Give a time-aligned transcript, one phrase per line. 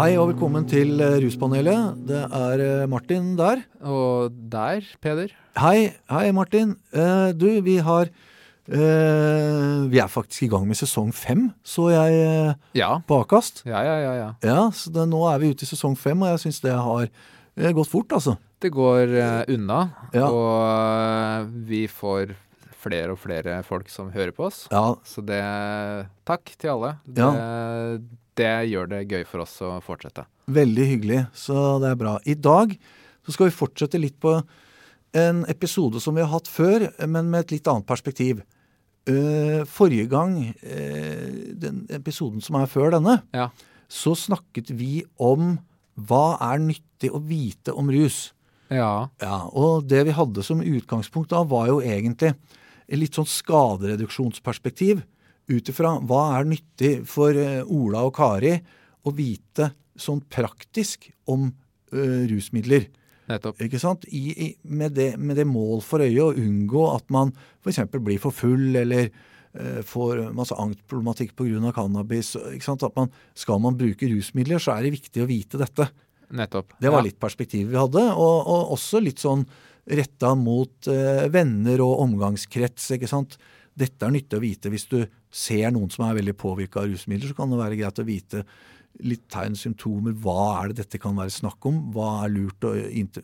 [0.00, 1.98] Hei og velkommen til eh, Ruspanelet.
[2.08, 3.60] Det er eh, Martin der.
[3.84, 5.34] Og der, Peder.
[5.60, 6.70] Hei, hei Martin.
[6.88, 8.08] Eh, du, vi har
[8.70, 13.00] Vi er faktisk i gang med sesong fem, så jeg Ja.
[13.04, 13.60] på Akast.
[13.66, 14.12] Ja, ja, ja.
[14.14, 14.28] ja.
[14.46, 17.10] Ja, så det, nå er vi ute i sesong fem, og jeg syns det har
[17.74, 18.38] gått fort, altså.
[18.62, 19.10] Det går
[19.52, 19.80] unna,
[20.14, 20.30] Ja.
[20.30, 22.32] og vi får
[22.80, 24.68] flere og flere folk som hører på oss.
[24.70, 25.42] Ja, Så det
[26.24, 26.94] Takk til alle.
[27.04, 27.26] Det,
[28.40, 30.24] det gjør det gøy for oss å fortsette.
[30.50, 32.16] Veldig hyggelig, så det er bra.
[32.26, 32.72] I dag
[33.26, 34.38] så skal vi fortsette litt på
[35.20, 38.42] en episode som vi har hatt før, men med et litt annet perspektiv.
[39.10, 43.48] Eh, forrige gang, eh, den episoden som er før denne, Ja.
[43.90, 45.58] så snakket vi om
[45.98, 48.32] hva er nyttig å vite om rus.
[48.70, 49.08] Ja.
[49.20, 52.34] Ja, og det vi hadde som utgangspunkt da, var jo egentlig
[52.88, 55.02] et litt sånn skadereduksjonsperspektiv.
[55.50, 58.54] Ut ifra hva er nyttig for eh, Ola og Kari
[59.06, 62.86] å vite sånn praktisk om uh, rusmidler.
[63.30, 63.60] Nettopp.
[63.62, 64.06] Ikke sant?
[64.08, 67.82] I, i, med, det, med det mål for øye å unngå at man f.eks.
[67.98, 71.72] blir for full eller uh, får masse angstproblematikk pga.
[71.76, 72.34] cannabis.
[72.54, 72.86] Ikke sant?
[72.86, 75.90] At man, skal man bruke rusmidler, så er det viktig å vite dette.
[76.30, 76.76] Nettopp.
[76.78, 77.10] Det var ja.
[77.10, 79.44] litt perspektivet vi hadde, og, og også litt sånn
[79.90, 82.92] retta mot uh, venner og omgangskrets.
[82.96, 83.38] ikke sant?
[83.74, 85.00] Dette er nyttig å vite hvis du
[85.30, 87.30] ser noen som er veldig påvirka av rusmidler.
[87.30, 88.44] Så kan det være greit å vite
[89.06, 90.12] litt tegn, symptomer.
[90.18, 91.76] Hva er det dette kan være snakk om?
[91.94, 92.74] Hva er lurt Og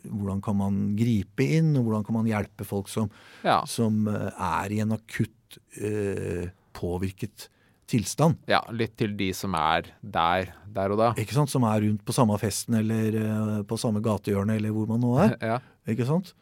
[0.07, 1.73] Hvordan kan man gripe inn?
[1.77, 3.11] og Hvordan kan man hjelpe folk som,
[3.45, 3.65] Ja.
[3.67, 7.49] som eh, er i en akutt eh, påvirket
[7.91, 8.39] tilstand?
[8.49, 8.63] ja.
[8.71, 11.13] Litt til de som er der, der og da.
[11.19, 11.51] Ikke sant?
[11.51, 15.13] Som er rundt på samme festen eller eh, på samme gatehjørne eller hvor man nå
[15.27, 15.37] er.
[15.57, 15.59] Ja.
[15.87, 16.33] Ikke sant?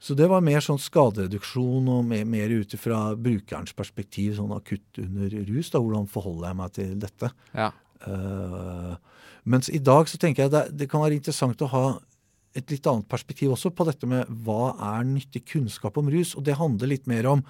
[0.00, 5.00] Så det var mer sånn skadereduksjon og mer, mer ut fra brukerens perspektiv, sånn akutt
[5.02, 5.68] under rus.
[5.68, 7.32] da, Hvordan forholder jeg meg til dette?
[7.54, 7.70] ja.
[8.00, 8.94] Uh,
[9.44, 11.84] mens i dag så tenker jeg det, det kan være interessant å ha
[12.56, 16.34] et litt annet perspektiv også på dette med hva er nyttig kunnskap om rus.
[16.38, 17.44] Og det handler litt mer om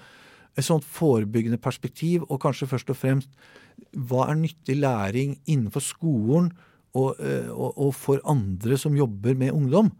[0.57, 3.31] et sånt forebyggende perspektiv, og kanskje først og fremst
[3.95, 6.51] hva er nyttig læring innenfor skolen
[6.91, 9.93] og, eh, og, og for andre som jobber med ungdom.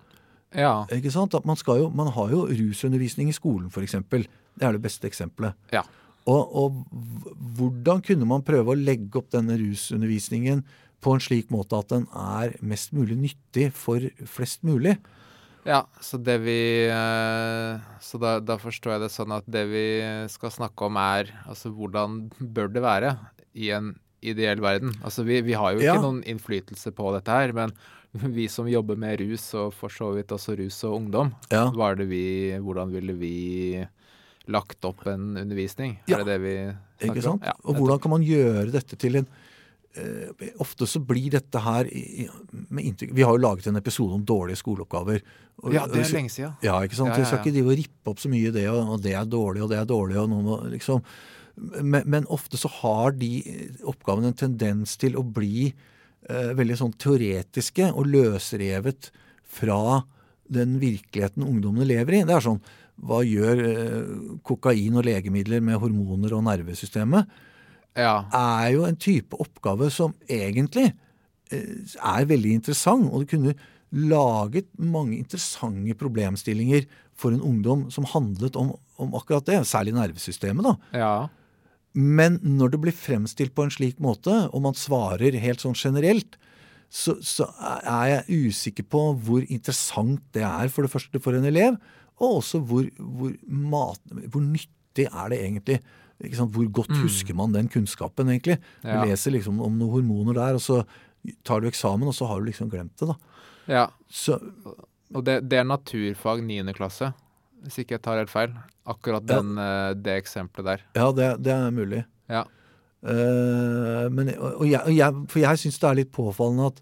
[0.57, 0.85] Ja.
[0.91, 1.33] Ikke sant?
[1.37, 3.95] At man, skal jo, man har jo rusundervisning i skolen, f.eks.
[4.11, 5.55] Det er det beste eksempelet.
[5.71, 5.83] Ja.
[6.29, 6.81] Og, og
[7.57, 10.63] hvordan kunne man prøve å legge opp denne rusundervisningen
[11.01, 14.97] på en slik måte at den er mest mulig nyttig for flest mulig?
[15.65, 16.57] Ja, så det vi
[16.89, 19.83] eh, Så da, da forstår jeg det sånn at det vi
[20.33, 23.11] skal snakke om er altså hvordan bør det være
[23.53, 23.91] i en
[24.25, 24.93] ideell verden?
[25.05, 25.95] Altså vi, vi har jo Ja.
[25.95, 27.73] ikke noen innflytelse på dette her, men
[28.37, 31.69] vi som jobber med rus, og for så vidt også rus og ungdom, Ja.
[32.05, 33.85] vi, hvordan ville vi
[34.51, 35.99] lagt opp en undervisning?
[36.09, 36.17] Ja.
[36.19, 37.39] Er det det vi snakker om?
[37.45, 41.85] Ja, og hvordan kan man gjøre dette til en uh, Ofte så blir dette her
[41.91, 42.27] i-
[42.69, 45.21] med inntrykk Vi har jo laget en episode om dårlige skoleoppgaver.
[45.63, 46.55] Og- Ja, det er lenge siden.
[46.63, 47.15] Ja, ikke sant?
[47.15, 49.25] Vi skal ikke drive og rippe opp så mye i det, og, og det er
[49.25, 51.03] dårlig, og det er dårlig, og noe må liksom
[51.83, 53.43] men, men ofte så har de
[53.83, 55.73] oppgavene en tendens til å bli
[56.29, 59.09] veldig sånn teoretiske og løsrevet
[59.51, 60.03] fra
[60.51, 62.23] den virkeligheten ungdommene lever i.
[62.27, 62.61] Det er sånn
[63.01, 64.09] Hva gjør eh,
[64.45, 67.29] kokain og legemidler med hormoner og nervesystemet?
[67.97, 68.27] Ja.
[68.31, 70.91] er jo en type oppgave som egentlig
[71.51, 73.09] eh, er veldig interessant.
[73.09, 73.55] Og det kunne
[73.91, 76.85] laget mange interessante problemstillinger
[77.17, 80.67] for en ungdom som handlet om, om akkurat det, særlig nervesystemet.
[80.67, 80.75] da.
[80.93, 81.15] ja.
[81.93, 86.37] Men når det blir fremstilt på en slik måte, og man svarer helt sånn generelt,
[86.91, 87.47] så, så
[87.87, 91.77] er jeg usikker på hvor interessant det er for det første for en elev,
[92.21, 93.99] og også hvor, hvor, mat,
[94.31, 95.77] hvor nyttig er det egentlig.
[96.21, 96.51] Ikke sant?
[96.53, 98.59] Hvor godt husker man den kunnskapen, egentlig?
[98.83, 99.03] Du Ja.
[99.07, 100.83] leser liksom om noen hormoner der, og så
[101.47, 103.07] tar du eksamen, og så har du liksom glemt det.
[103.07, 103.15] da.
[103.67, 103.87] ja.
[104.09, 104.37] Så,
[105.15, 106.73] Og det, det er naturfag 9.
[106.77, 107.13] klasse,
[107.65, 108.53] hvis ikke jeg tar helt feil.
[108.89, 109.39] Akkurat Ja.
[109.41, 110.81] den, eh, det eksempelet der.
[110.95, 112.05] ja, det, det er mulig.
[112.29, 112.45] Ja.
[113.01, 116.81] Uh, men, og, jeg, og jeg, for jeg syns det er litt påfallende at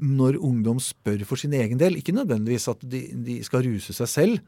[0.00, 4.08] når ungdom spør for sin egen del, ikke nødvendigvis at de, de skal ruse seg
[4.08, 4.38] selv,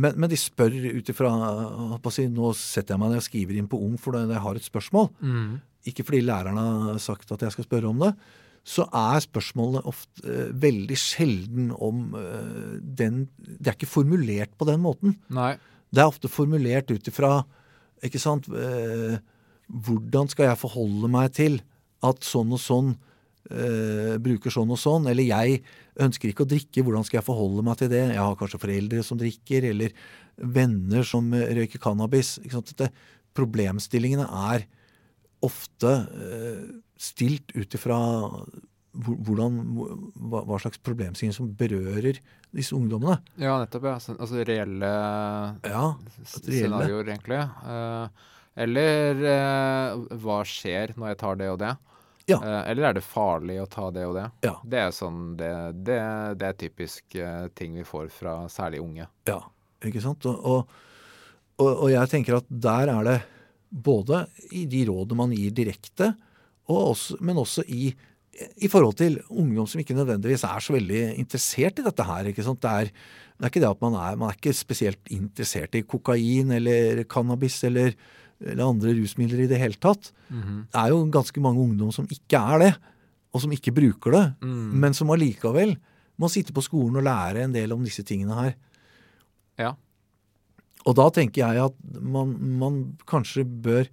[0.00, 1.30] men, men de spør ut ifra
[2.12, 4.64] si, Nå setter jeg meg ned og skriver inn på Ung fordi jeg har et
[4.64, 5.10] spørsmål.
[5.84, 8.12] Ikke fordi læreren har sagt at jeg skal spørre om det.
[8.62, 14.68] Så er spørsmålene ofte uh, veldig sjelden om uh, den Det er ikke formulert på
[14.68, 15.16] den måten.
[15.34, 15.56] Nei.
[15.92, 17.40] Det er ofte formulert ut ifra
[18.02, 19.18] ikke sant, uh,
[19.72, 21.60] Hvordan skal jeg forholde meg til
[22.06, 22.94] at sånn og sånn
[24.22, 25.06] bruker sånn og sånn?
[25.10, 25.56] Eller jeg
[26.00, 28.02] ønsker ikke å drikke, hvordan skal jeg forholde meg til det?
[28.12, 29.94] Jeg har kanskje foreldre som drikker, eller
[30.36, 32.36] venner som røyker cannabis.
[33.38, 34.66] Problemstillingene er
[35.42, 36.64] ofte eh,
[37.02, 37.98] stilt ut ifra
[38.92, 39.54] hvordan,
[40.28, 42.18] hva, hva slags problemstillinger som berører
[42.52, 43.16] disse ungdommene.
[43.40, 43.86] Ja, nettopp.
[43.88, 43.94] ja.
[44.12, 44.90] Altså reelle
[45.64, 46.26] Ja, reelle.
[46.28, 47.38] scenarioer, egentlig.
[47.40, 48.28] Eh,
[48.66, 51.72] eller eh, hva skjer når jeg tar det og det?
[52.30, 52.36] Ja.
[52.68, 54.26] Eller er det farlig å ta det og det?
[54.46, 54.52] Ja.
[54.62, 55.48] Det er sånn, det,
[55.88, 55.96] det,
[56.38, 57.16] det er typisk
[57.58, 59.08] ting vi får fra særlig unge.
[59.26, 59.40] Ja,
[59.82, 60.28] ikke sant?
[60.30, 60.68] Og,
[61.58, 63.16] og, og jeg tenker at der er det
[63.72, 66.12] både i de rådene man gir direkte,
[66.68, 67.88] og også, men også i,
[68.62, 72.28] i forhold til ungdom som ikke nødvendigvis er så veldig interessert i dette her.
[72.30, 72.60] ikke sant?
[72.62, 75.82] Det er, det er ikke det at man er, man er ikke spesielt interessert i
[75.82, 77.94] kokain eller cannabis eller,
[78.44, 80.12] eller andre rusmidler i det hele tatt.
[80.70, 82.72] Det er jo ganske mange ungdom som ikke er det,
[83.32, 84.72] og som ikke bruker det, Mm.
[84.80, 85.76] men som allikevel
[86.20, 88.54] må sitte på skolen og lære en del om disse tingene her.
[90.82, 93.86] Og da tenker jeg at man, man kanskje bør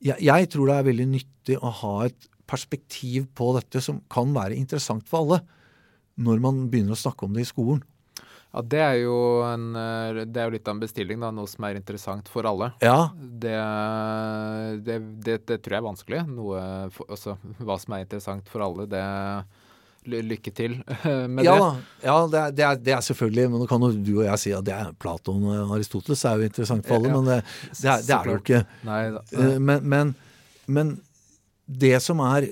[0.00, 4.32] jeg, jeg tror det er veldig nyttig å ha et perspektiv på dette som kan
[4.34, 5.40] være interessant for alle,
[6.20, 7.82] når man begynner å snakke om det i skolen.
[8.50, 9.16] Ja, det er jo
[9.46, 9.68] en,
[10.26, 11.30] det er jo litt av en bestilling, da.
[11.34, 12.72] Noe som er interessant for alle.
[12.82, 13.54] Ja, Det,
[14.82, 14.96] det,
[15.46, 16.22] det, tror jeg er vanskelig.
[16.32, 16.62] Noe
[16.96, 19.04] for, altså, hva som er interessant for alle, det
[20.08, 20.78] Lykke til
[21.34, 21.82] med ja, det.
[22.06, 24.40] ja det, er, det, er, det er selvfølgelig Men nå kan jo du og jeg
[24.40, 27.36] si at det er Platon og Aristoteles er jo interessant for alle, Ja, men det,
[27.74, 28.62] det, er, det er det jo ikke.
[28.88, 29.00] Nei.
[29.12, 30.14] Eh, Men, men,
[30.70, 30.94] men
[31.68, 32.48] det som er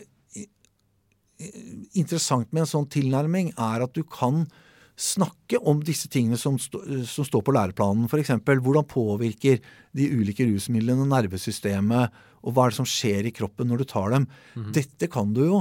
[1.98, 4.44] interessant med en sånn tilnærming, er at du kan
[4.98, 8.08] snakke om disse tingene som, stå, som står på læreplanen.
[8.10, 8.32] F.eks.
[8.42, 9.60] hvordan påvirker
[9.94, 14.10] de ulike rusmidlene nervesystemet, og hva er det som skjer i kroppen når du tar
[14.14, 14.26] dem.
[14.74, 15.60] Dette kan du jo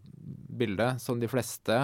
[0.62, 1.78] bilde som de fleste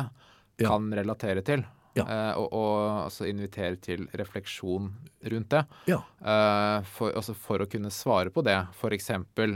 [0.58, 0.70] Ja.
[0.72, 1.62] kan relatere til.
[1.98, 2.04] Ja.
[2.06, 4.90] Eh, og, og altså invitere til refleksjon
[5.32, 5.64] rundt det.
[5.90, 6.00] Ja.
[6.22, 8.58] Eh, for, altså for å kunne svare på det.
[8.78, 9.12] F.eks.: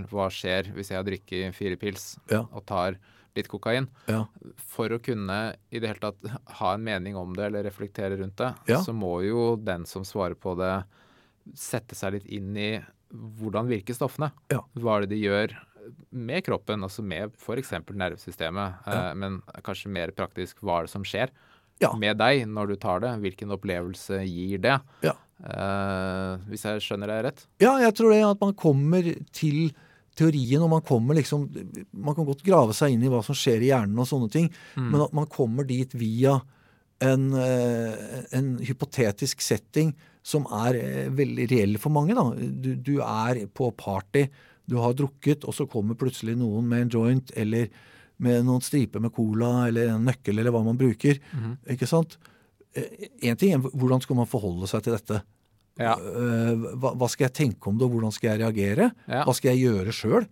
[0.09, 2.97] Hva skjer hvis jeg drikker fire pils og tar
[3.35, 3.87] litt kokain?
[4.09, 4.25] Ja.
[4.57, 8.37] For å kunne i det hele tatt ha en mening om det eller reflektere rundt
[8.37, 8.81] det, Ja.
[8.81, 10.83] så må jo den som svarer på det,
[11.57, 12.69] sette seg litt inn i
[13.11, 14.31] hvordan virker stoffene.
[14.53, 14.61] Ja.
[14.79, 15.55] Hva er det de gjør
[16.13, 17.71] med kroppen, altså med f.eks.
[17.89, 18.83] nervesystemet.
[18.85, 19.09] Ja.
[19.09, 21.31] Eh, men kanskje mer praktisk hva er det som skjer
[21.81, 21.91] Ja.
[21.97, 23.15] med deg når du tar det?
[23.23, 24.77] Hvilken opplevelse gir det?
[25.03, 25.15] Ja.
[25.41, 27.45] Eh, hvis jeg skjønner deg rett?
[27.63, 29.01] Ja, jeg tror det at man kommer
[29.33, 29.71] til
[30.15, 31.47] teorien, og man kommer liksom
[31.95, 34.49] Man kan godt grave seg inn i hva som skjer i hjernen og sånne ting,
[34.77, 36.41] men at man kommer dit via eh,
[37.09, 42.15] en hypotetisk setting som er eh, veldig reell for mange.
[42.17, 42.25] da.
[42.37, 44.27] Du, du er på party,
[44.69, 47.71] du har drukket, og så kommer plutselig noen med en joint eller
[48.21, 51.17] med noen striper med cola eller en nøkkel eller hva man bruker.
[51.73, 52.19] Ikke sant?
[52.71, 55.23] Én ting er hvordan skal man forholde seg til dette?
[55.81, 55.95] Ja.
[55.97, 58.91] Eh, hva, hva skal jeg tenke om det, og hvordan skal jeg reagere?
[59.07, 59.23] Ja.
[59.25, 60.29] Hva skal jeg gjøre sjøl?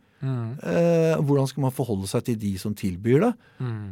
[1.24, 3.34] Hvordan skal man forholde seg til de som tilbyr det?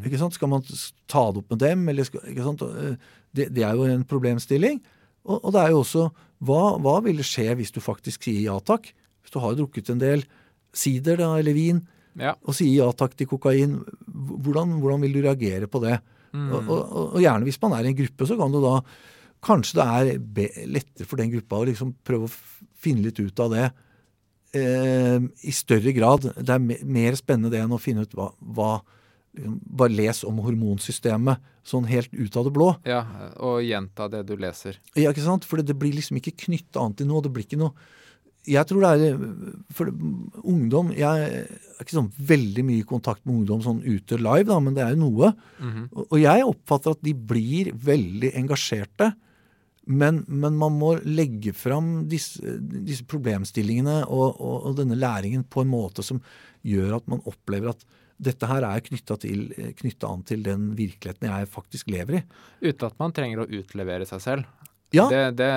[0.06, 0.34] Ikke sant?
[0.36, 0.62] Skal man
[1.08, 1.88] ta det opp med dem?
[1.90, 2.62] Eller skal, ikke sant?
[2.62, 2.96] Eh,
[3.38, 4.80] Det, det er jo en problemstilling.
[5.28, 6.08] Og, og det er jo også
[6.48, 8.92] hva, hva ville skje hvis du faktisk sier ja takk?
[9.22, 10.24] Hvis du har drukket en del
[10.74, 11.84] sider da, eller vin
[12.18, 12.34] Ja.
[12.44, 13.76] og sier ja takk til kokain,
[14.08, 16.00] hvordan, hvordan vil du reagere på det?
[16.34, 18.82] Og, og, og- og gjerne hvis man er i en gruppe, så kan du da
[19.44, 22.32] Kanskje det er lettere for den gruppa å liksom prøve å
[22.82, 23.68] finne litt ut av det
[24.56, 26.30] eh, i større grad.
[26.38, 28.72] Det er me mer spennende det enn å finne ut hva, hva
[29.46, 32.72] bare les om hormonsystemet sånn helt ut av det blå.
[32.88, 33.04] Ja,
[33.44, 34.80] og gjenta det du leser.
[34.96, 35.46] Ja, ikke sant?
[35.48, 37.24] For det blir liksom ikke knytta an til noe.
[37.26, 37.76] Det blir ikke noe
[38.48, 39.18] Jeg tror det er
[39.76, 39.90] For
[40.48, 44.60] ungdom Jeg er ikke sånn veldig mye i kontakt med ungdom sånn ute live, da,
[44.64, 45.34] men det er jo noe.
[45.92, 49.12] og, og jeg oppfatter at de blir veldig engasjerte.
[49.88, 55.64] Men, men man må legge fram disse, disse problemstillingene og, og, og denne læringen på
[55.64, 56.20] en måte som
[56.68, 57.86] gjør at man opplever at
[58.18, 62.22] dette her er knytta an til den virkeligheten jeg faktisk lever i.
[62.66, 64.48] Uten at man trenger å utlevere seg selv.
[64.96, 65.06] Ja.
[65.12, 65.52] Det, det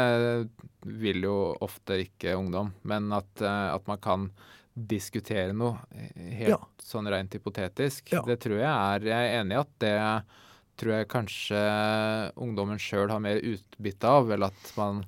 [1.01, 2.73] vil jo ofte ikke ungdom.
[2.83, 4.29] Men at, eh, at man kan
[4.75, 5.79] diskutere noe
[6.17, 6.61] helt Ja.
[6.83, 8.23] sånn rent hypotetisk, Ja.
[8.27, 9.97] det tror jeg er Jeg er enig i at det
[10.81, 11.63] tror jeg kanskje
[12.41, 15.03] ungdommen sjøl har mer utbytte av, eller at man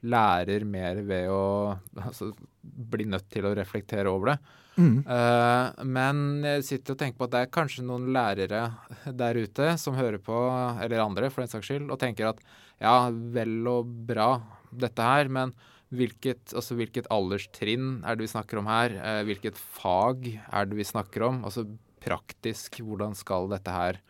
[0.00, 2.30] lærer mer ved å altså,
[2.62, 4.38] bli nødt til å reflektere over det.
[4.80, 5.02] Mm.
[5.04, 8.62] Uh, men jeg sitter og tenker på at det er kanskje noen lærere
[9.04, 10.38] der ute som hører på,
[10.80, 12.40] eller andre for den saks skyld, og tenker at
[12.80, 14.32] ja, vel og bra
[14.70, 15.52] dette her, men
[15.90, 18.94] hvilket, altså hvilket alderstrinn er det vi snakker om her?
[19.02, 21.42] Uh, hvilket fag er det vi snakker om?
[21.44, 21.66] Altså
[22.00, 24.00] praktisk, hvordan skal dette her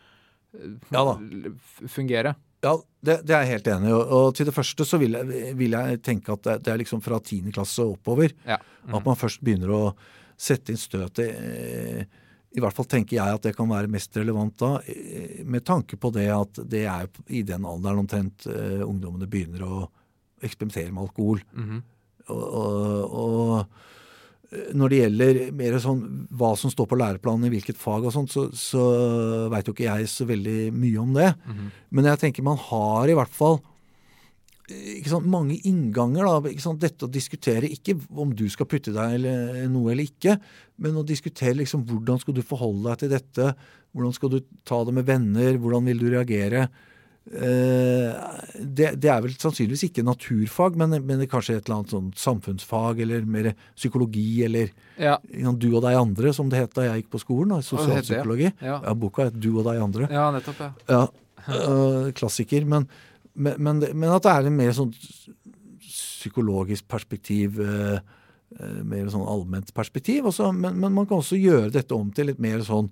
[0.90, 1.16] Ja da.
[1.88, 2.34] fungere?
[2.60, 3.96] Ja, det, det er jeg helt enig i.
[3.96, 7.00] Og, til det første så vil jeg, vil jeg tenke at det, det er liksom
[7.04, 7.52] fra 10.
[7.56, 8.34] klasse oppover.
[8.44, 8.58] Ja.
[8.90, 9.84] At man først begynner å
[10.40, 11.30] sette inn støtet.
[11.30, 12.02] eh,
[12.50, 15.96] I hvert fall tenker jeg at det kan være mest relevant da, eh, med tanke
[16.00, 19.80] på det at det er i den alderen omtrent eh, ungdommene begynner å
[20.44, 21.40] eksperimentere med alkohol.
[21.56, 21.80] Mhm.
[22.30, 23.80] Og, og, og
[24.50, 26.00] når det gjelder mer sånn
[26.34, 28.82] hva som står på læreplanen i hvilket fag og sånt, så, så
[29.52, 31.28] veit jo ikke jeg så veldig mye om det.
[31.46, 31.68] Mhm.
[31.94, 33.60] Men jeg tenker man har i hvert fall
[35.06, 36.26] sant, mange innganger.
[36.26, 40.36] da, sant, Dette å diskutere ikke om du skal putte deg eller noe eller ikke,
[40.82, 43.50] men å diskutere liksom hvordan skal du forholde deg til dette.
[43.90, 45.58] Hvordan skal du ta det med venner?
[45.58, 46.68] Hvordan vil du reagere?
[47.30, 48.14] Eh,
[48.58, 51.92] det, det er vel sannsynligvis ikke naturfag, men, men det er kanskje et eller annet
[51.94, 55.14] sånn samfunnsfag eller mer psykologi eller Ja.
[55.54, 57.62] du og deg andre, som det het da jeg gikk på skolen.
[57.62, 58.50] Sosialpsykologi.
[58.60, 58.80] ja.
[58.82, 60.08] Ja, boka het Du og deg andre.
[60.10, 60.72] ja, nettopp, ja.
[60.88, 61.06] Ja,
[61.54, 62.66] øh, klassiker.
[62.66, 62.88] Men,
[63.34, 64.90] men, men, men at det er en mer sånn
[65.80, 68.00] psykologisk perspektiv, øh,
[68.84, 70.26] mer sånn allment perspektiv.
[70.26, 72.90] Også, men, men man kan også gjøre dette om til litt mer sånn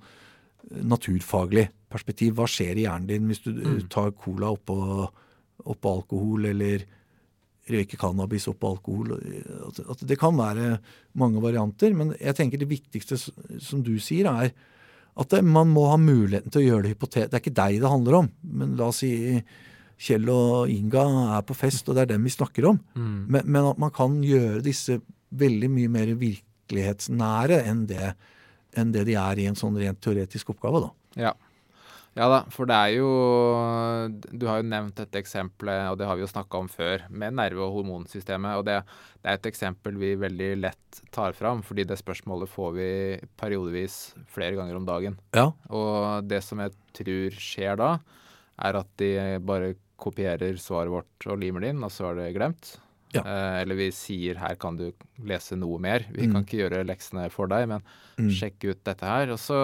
[0.69, 2.37] naturfaglig perspektiv.
[2.39, 3.83] Hva skjer i hjernen din hvis du mm.
[3.93, 4.79] tar cola oppå,
[5.65, 6.85] oppå alkohol, eller
[7.69, 9.15] røyker cannabis oppå alkohol?
[9.69, 10.79] At, at det kan være
[11.21, 11.95] mange varianter.
[11.97, 14.53] Men jeg tenker det viktigste, som du sier, er
[15.19, 17.33] at det, man må ha muligheten til å gjøre det hypotetisk.
[17.33, 19.41] Det er ikke deg det handler om, men la oss si
[19.99, 22.77] Kjell og Inga er på fest, og det er dem vi snakker om.
[22.95, 23.17] Mm.
[23.27, 25.01] Men, men at man kan gjøre disse
[25.39, 28.13] veldig mye mer virkelighetsnære enn det,
[28.79, 30.87] enn det de er i en sånn rent teoretisk oppgave.
[30.87, 30.91] da.
[31.19, 31.33] Ja.
[32.19, 33.09] ja da, for det er jo
[34.31, 37.37] Du har jo nevnt dette eksempelet, og det har vi jo snakka om før, med
[37.39, 38.61] nerve- og hormonsystemet.
[38.61, 38.79] Og det,
[39.23, 42.91] det er et eksempel vi veldig lett tar fram, fordi det spørsmålet får vi
[43.41, 43.99] periodevis
[44.35, 45.19] flere ganger om dagen.
[45.37, 45.51] Ja.
[45.71, 47.93] Og det som jeg tror skjer da,
[48.59, 49.13] er at de
[49.45, 52.77] bare kopierer svaret vårt og limer det inn, og så er det glemt.
[53.15, 53.23] Ja.
[53.25, 54.93] Eh, eller vi sier her kan du
[55.25, 56.05] lese noe mer.
[56.13, 56.33] Vi Mm.
[56.35, 57.83] kan ikke gjøre leksene for deg, men
[58.19, 58.29] Mm.
[58.31, 59.31] sjekk ut dette her.
[59.31, 59.57] Og så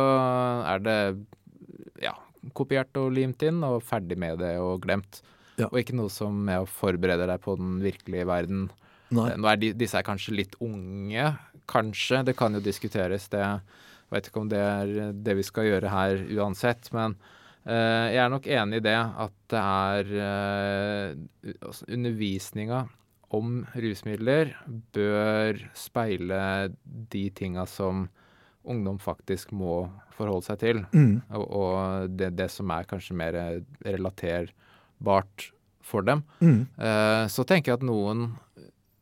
[0.66, 1.26] er det
[2.02, 2.14] ja,
[2.54, 5.20] kopiert og limt inn, og ferdig med det og glemt.
[5.58, 5.66] Ja.
[5.66, 8.70] Og ikke noe som med å forberede deg på den virkelige verden.
[9.10, 9.30] Nei.
[9.32, 11.36] Eh, Nå er de, disse er kanskje litt unge,
[11.68, 12.24] kanskje.
[12.24, 13.28] Det kan jo diskuteres.
[13.28, 13.60] Det jeg
[14.10, 16.92] vet ikke om det er det vi skal gjøre her uansett.
[16.92, 17.16] Men
[17.66, 22.88] eh, jeg er nok enig i det at det er uh, Undervisninga
[23.34, 24.54] om rusmidler
[24.94, 26.40] bør speile
[26.84, 28.06] de tinga som
[28.64, 29.84] ungdom faktisk må
[30.16, 30.80] forholde seg til.
[30.94, 31.18] Mm.
[31.36, 33.36] Og, og det, det som er kanskje mer
[33.84, 35.50] relaterbart
[35.84, 36.24] for dem.
[36.40, 36.64] Mm.
[36.78, 38.32] Eh, så tenker jeg at noen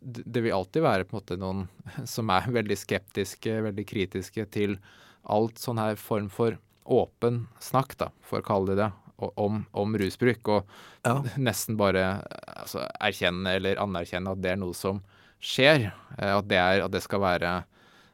[0.02, 1.66] Det vil alltid være på en måte noen
[2.14, 4.76] som er veldig skeptiske, veldig kritiske til
[5.22, 8.88] alt sånn her form for åpen snakk, da, for å kalle det det,
[9.36, 10.48] om, om rusbruk.
[10.48, 11.16] Og Ja.
[11.48, 12.22] nesten bare
[12.56, 15.00] altså, erkjenne eller anerkjenne at det er noe som
[15.42, 15.88] skjer.
[16.18, 17.60] eh, At det, er, at det skal være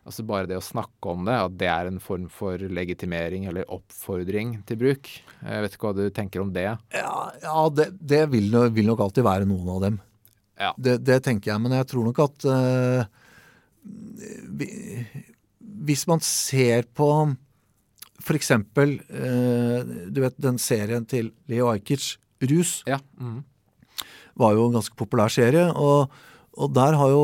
[0.09, 3.67] Altså bare det å snakke om det, at det er en form for legitimering eller
[3.69, 5.11] oppfordring til bruk.
[5.43, 6.65] Jeg vet ikke hva du tenker om det?
[6.97, 7.11] Ja,
[7.43, 9.99] ja det, det vil, vil nok alltid være noen av dem.
[10.57, 10.71] Ja.
[10.81, 13.05] Det, det tenker jeg, men jeg tror nok at uh,
[13.85, 14.71] vi,
[15.61, 17.11] Hvis man ser på
[18.21, 22.99] for eksempel eh, Du vet den serien til Leo Ajkic, Rus, Ja.
[23.21, 23.45] mm.
[24.39, 25.69] var jo en ganske populær serie.
[25.75, 26.11] Og,
[26.59, 27.23] og der har jo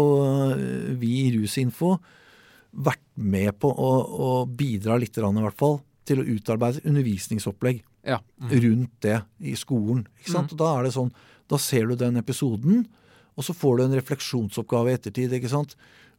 [0.55, 1.97] eh, vi i Rusinfo
[2.75, 8.19] vært med på å, å bidra litt, i hvert fall, til å utarbeide undervisningsopplegg Ja.
[8.43, 8.51] Mm.
[8.65, 10.07] rundt det i skolen.
[10.21, 10.53] ikke sant?
[10.53, 11.13] Og Da er det sånn,
[11.49, 12.87] da ser du den episoden,
[13.37, 15.33] og så får du en refleksjonsoppgave i ettertid.
[15.33, 15.75] ikke sant?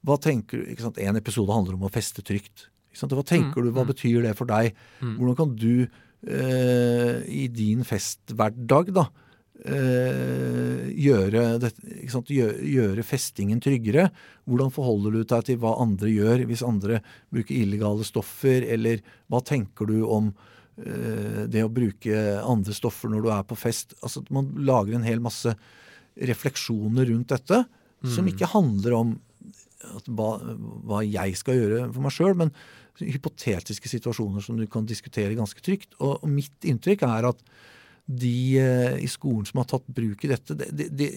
[0.06, 0.98] Hva tenker du, ikke sant?
[0.98, 2.68] En episode handler om å feste trygt.
[2.96, 4.74] Hva tenker du, hva betyr det for deg?
[5.18, 5.86] Hvordan kan du
[6.28, 9.06] eh, i din festhverdag da,
[9.66, 11.74] eh, gjøre, det?
[12.32, 14.10] Gjøre, gjøre festingen tryggere?
[14.48, 17.02] Hvordan forholder du deg til hva andre gjør hvis andre
[17.34, 18.64] bruker illegale stoffer?
[18.64, 20.32] Eller hva tenker du om
[20.80, 23.94] eh, det å bruke andre stoffer når du er på fest?
[24.02, 25.56] Altså Man lager en hel masse
[26.16, 27.66] refleksjoner rundt dette,
[28.06, 29.16] som ikke handler om
[29.86, 30.38] at hva,
[30.86, 32.52] hva jeg skal gjøre for meg sjøl, men
[33.02, 35.92] hypotetiske situasjoner som du kan diskutere ganske trygt.
[36.00, 37.42] Og, og mitt inntrykk er at
[38.06, 41.12] de eh, i skolen som har tatt bruk i dette, det, det, det,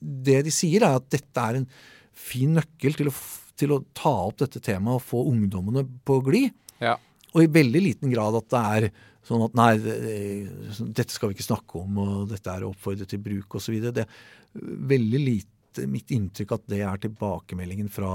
[0.00, 1.68] det de sier, er at dette er en
[2.16, 3.16] fin nøkkel til å,
[3.56, 6.56] til å ta opp dette temaet og få ungdommene på glid.
[6.82, 6.96] Ja.
[7.34, 8.88] Og i veldig liten grad at det er
[9.26, 9.72] sånn at nei,
[10.94, 13.78] dette skal vi ikke snakke om, og dette er å oppfordre til bruk osv.
[13.90, 14.06] Det
[14.56, 15.55] veldig lite
[15.90, 18.10] mitt inntrykk at det er tilbakemeldingen fra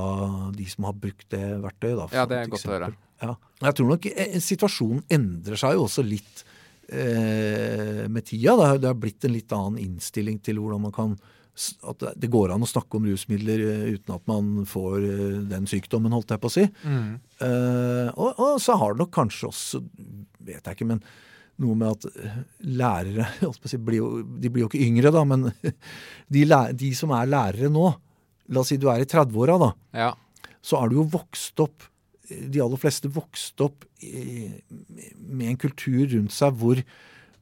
[0.55, 1.97] de som har brukt det verktøyet.
[2.01, 2.91] Da, Ja, det er godt å høre.
[3.21, 3.35] Ja.
[3.67, 6.41] Jeg tror nok eh, situasjonen endrer seg jo også litt
[6.89, 8.55] eh, med tida.
[8.57, 11.13] Det har, det har blitt en litt annen innstilling til hvordan man kan
[11.83, 15.41] at det- det går an å snakke om rusmidler eh, uten at man får eh,
[15.51, 16.63] den sykdommen, holdt jeg på å si.
[16.87, 17.19] Mm.
[17.43, 19.81] Eh, og, og så har det nok kanskje også,
[20.47, 21.03] vet jeg ikke, men
[21.61, 23.27] noe med at eh, lærere
[23.69, 25.49] si, blir jo, De blir jo ikke yngre, da, men
[26.33, 26.45] de,
[26.77, 27.91] de som er lærere nå
[28.51, 29.69] La oss si du er i 30-åra, da.
[29.95, 30.09] Ja.
[30.65, 31.85] Så er du jo vokst opp
[32.27, 34.49] De aller fleste vokst opp i,
[35.15, 36.81] med en kultur rundt seg hvor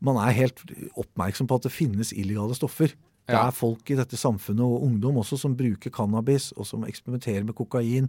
[0.05, 0.61] man er helt
[0.99, 2.94] oppmerksom på at det finnes illegale stoffer.
[3.29, 7.44] Det er folk i dette samfunnet, og ungdom også, som bruker cannabis, og som eksperimenterer
[7.46, 8.07] med kokain.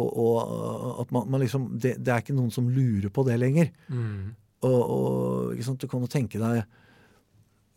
[0.00, 3.38] Og, og at man, man liksom, det, det er ikke noen som lurer på det
[3.40, 3.72] lenger.
[3.92, 4.32] Mm.
[4.62, 6.62] Og, og sant, Du kan jo tenke deg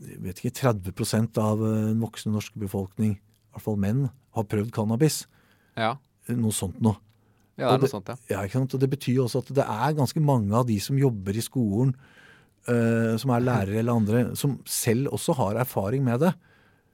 [0.03, 4.47] jeg vet ikke, 30 av eh, den voksne norske befolkning, i hvert fall menn, har
[4.51, 5.23] prøvd cannabis.
[5.79, 5.95] ja.
[6.25, 6.97] Noe sånt noe.
[7.55, 8.15] Ja, det er noe sånt, ja.
[8.31, 8.73] Ja, ikke sant?
[8.75, 11.93] Og Det betyr også at det er ganske mange av de som jobber i skolen,
[12.67, 16.33] uh, som er lærere eller andre, som selv også har erfaring med det.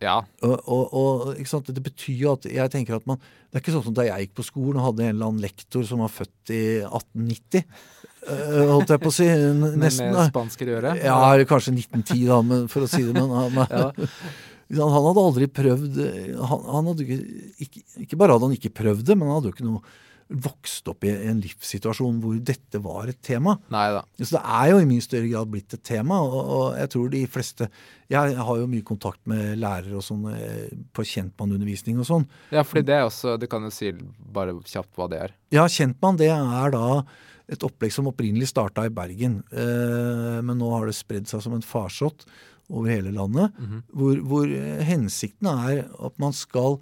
[0.01, 0.17] Ja.
[0.41, 1.69] Og, og, og ikke sant?
[1.69, 4.25] Det betyr jo at jeg tenker at man Det er ikke sånn som da jeg
[4.25, 8.00] gikk på skolen og hadde en eller annen lektor som var født i 1890, eh,
[8.27, 9.27] holdt jeg på å si.
[9.27, 10.11] Nesten.
[10.11, 10.27] med da.
[10.29, 11.01] spansk i øret?
[11.01, 11.17] Ja,
[11.49, 13.15] kanskje 1910, da, men for å si det.
[13.17, 13.57] Men han,
[14.81, 15.99] han hadde aldri prøvd
[16.37, 19.57] han, han hadde ikke, ikke, bare hadde han ikke prøvd det, men han hadde jo
[19.57, 19.99] ikke noe
[20.31, 23.57] vokst opp i en livssituasjon hvor dette var et tema.
[23.73, 24.03] Neida.
[24.21, 27.09] Så det er jo i mye større grad blitt et tema, og, og jeg tror
[27.11, 27.67] de fleste
[28.11, 32.29] Jeg har jo mye kontakt med lærere og sånn eh, på kjentmannundervisning og sånn.
[32.51, 33.91] Ja, fordi det er også Du kan jo si
[34.31, 35.35] bare kjapt hva det er.
[35.51, 37.03] Ja, Kjentmann det er da
[37.51, 41.53] et opplegg som opprinnelig starta i Bergen, eh, men nå har det spredd seg som
[41.57, 42.23] en farsott
[42.71, 43.51] over hele landet.
[43.91, 46.79] hvor, hvor eh, hensikten er at man skal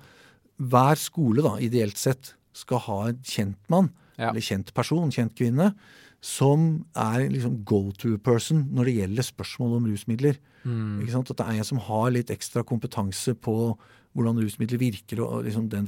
[0.60, 4.30] Hver skole, da, ideelt sett, skal ha en kjentmann, Ja.
[4.34, 5.74] eller kjent person, kjent kvinne,
[6.20, 10.36] som er liksom go to person når det gjelder spørsmål om rusmidler.
[10.68, 11.32] Ikke sant?
[11.32, 13.78] At det er en som har litt ekstra kompetanse på
[14.14, 15.88] hvordan rusmidler virker, og liksom den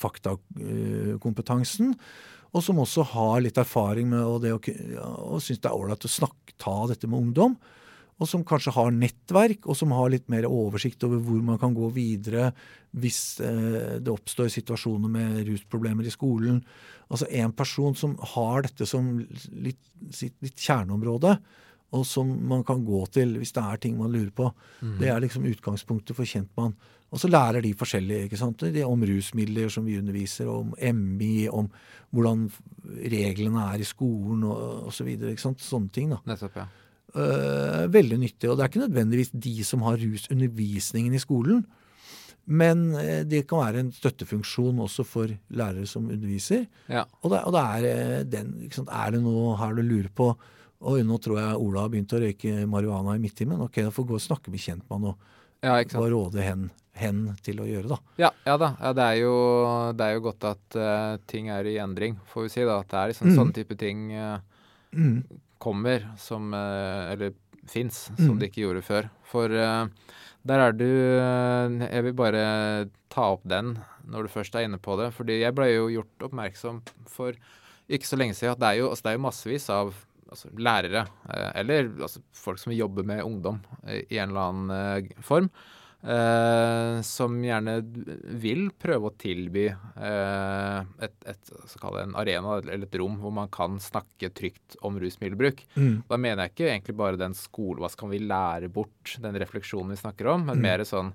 [0.00, 1.94] faktakompetansen.
[2.56, 4.60] Og som også har litt erfaring med og det å,
[5.34, 7.58] og syns det er ålreit å snakke, ta dette med ungdom.
[8.18, 11.76] Og som kanskje har nettverk, og som har litt mer oversikt over hvor man kan
[11.76, 12.50] gå videre
[12.98, 16.58] hvis eh, det oppstår situasjoner med rusproblemer i skolen.
[17.12, 19.80] Altså en person som har dette som litt,
[20.10, 21.36] sitt litt kjerneområde,
[21.94, 24.50] og som man kan gå til hvis det er ting man lurer på.
[25.00, 26.74] Det er liksom utgangspunktet for kjentmann.
[27.08, 28.66] Og så lærer de forskjellige ikke sant?
[28.74, 31.70] De om rusmidler som vi underviser, om MI, om
[32.12, 32.46] hvordan
[33.08, 35.08] reglene er i skolen og osv.
[35.40, 36.12] Så Sånne ting.
[36.12, 36.20] da.
[36.28, 36.68] Nettopp, ja.
[37.16, 38.50] Uh, veldig nyttig.
[38.50, 41.64] Og det er ikke nødvendigvis de som har rusundervisningen i skolen.
[42.48, 46.64] Men eh, det kan være en støttefunksjon også for lærere som underviser.
[46.88, 47.02] Ja.
[47.20, 48.92] Og det, og det er eh, den ikke sant?
[48.94, 50.30] Er det noe her du lurer på?
[50.88, 53.60] Oi, nå tror jeg Ola har begynt å røyke marihuana i midttimen.
[53.66, 55.28] Ok, da får gå og snakke med kjentmann og,
[55.60, 56.68] ja, ikke og råde hen,
[56.98, 57.98] hen til å gjøre, da.
[58.20, 58.68] Ja, ja da.
[58.82, 59.34] Ja, det, er jo,
[59.98, 62.64] det er jo godt at uh, ting er i endring, får vi si.
[62.66, 62.80] da.
[62.82, 63.36] At det er liksom Mm.
[63.38, 64.38] sånne type ting uh,
[64.94, 65.22] Mm.
[65.60, 67.34] kommer som uh, Eller
[67.68, 68.26] fins, Mm.
[68.26, 69.10] som det ikke gjorde før.
[69.28, 69.48] For
[70.48, 73.74] der er du Jeg vil bare ta opp den
[74.08, 75.10] når du først er inne på det.
[75.12, 77.32] Fordi jeg ble jo gjort oppmerksom for
[77.90, 79.92] ikke så lenge siden at det er jo, altså det er jo massevis av
[80.30, 81.02] altså, lærere,
[81.56, 85.48] eller altså, folk som jobber med ungdom i en eller annen form,
[86.02, 87.78] eh, som gjerne
[88.42, 91.54] vil prøve å tilby eh, et, et,
[91.88, 95.64] en arena eller et rom hvor man kan snakke trygt om rusmiddelbruk.
[95.76, 96.04] Mm.
[96.08, 99.94] Da mener jeg ikke egentlig bare den skole, hva skal vi lære bort, den refleksjonen
[99.94, 100.64] vi snakker om, men mm.
[100.68, 101.12] mer sånn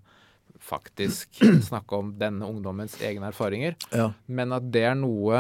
[0.64, 3.78] faktisk snakke om denne ungdommens egne erfaringer.
[3.92, 4.12] Ja.
[4.26, 5.40] Men at det er noe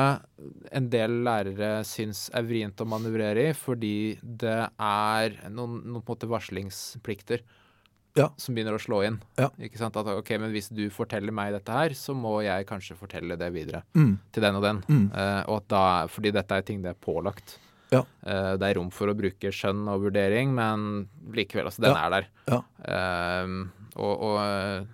[0.73, 7.43] en del lærere syns er vrient å manøvrere i, fordi det er noen, noen varslingsplikter
[8.17, 8.29] ja.
[8.37, 9.17] som begynner å slå inn.
[9.39, 9.49] Ja.
[9.61, 9.97] Ikke sant?
[9.99, 13.49] At ok, men hvis du forteller meg dette her, så må jeg kanskje fortelle det
[13.55, 14.15] videre mm.
[14.33, 14.81] til den og den.
[14.87, 15.05] Mm.
[15.11, 17.57] Uh, og at da, fordi dette er ting det er pålagt.
[17.93, 18.03] Ja.
[18.25, 22.13] Uh, det er rom for å bruke skjønn og vurdering, men likevel, altså, den er
[22.17, 22.29] der.
[22.49, 24.37] Uh, og, og,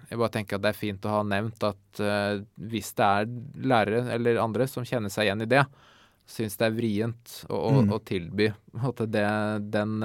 [0.10, 2.02] jeg bare tenker at det er fint å ha nevnt at
[2.60, 3.30] hvis det er
[3.72, 5.62] lærere eller andre som kjenner seg igjen i det,
[6.28, 7.94] syns det er vrient å, å, mm.
[7.96, 8.50] å tilby
[9.08, 9.24] det,
[9.72, 9.96] den,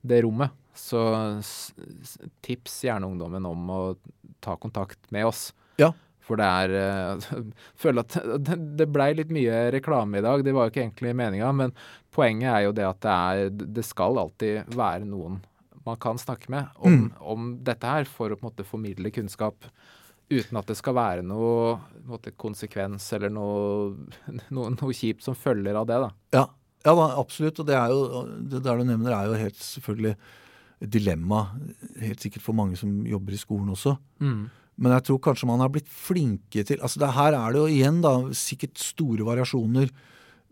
[0.00, 1.02] det rommet så
[2.46, 3.80] tips gjerne ungdommen om å
[4.44, 5.50] ta kontakt med oss.
[5.80, 5.92] Ja.
[6.24, 7.28] For det er eh,
[7.82, 8.18] føler at
[8.78, 10.44] det blei litt mye reklame i dag.
[10.46, 11.74] Det var jo ikke egentlig meninga, men
[12.14, 15.40] poenget er jo det at det er Det skal alltid være noen
[15.84, 17.12] man kan snakke med om, mm.
[17.18, 19.64] om dette her, for å på en måte formidle kunnskap.
[20.30, 23.94] Uten at det skal være noe måte, konsekvens eller noe,
[24.54, 25.98] noe, noe, kjipt som følger av det.
[26.04, 26.10] da.
[26.36, 26.44] Ja,
[26.86, 27.62] ja absolutt.
[27.62, 30.14] Og det er jo, det der du nevner, er jo helt selvfølgelig
[30.80, 31.44] dilemma
[32.00, 33.96] helt sikkert for mange som jobber i skolen også.
[34.22, 34.48] Mm.
[34.80, 37.68] Men jeg tror kanskje man har blitt flinke til altså det, Her er det jo
[37.68, 39.90] igjen da sikkert store variasjoner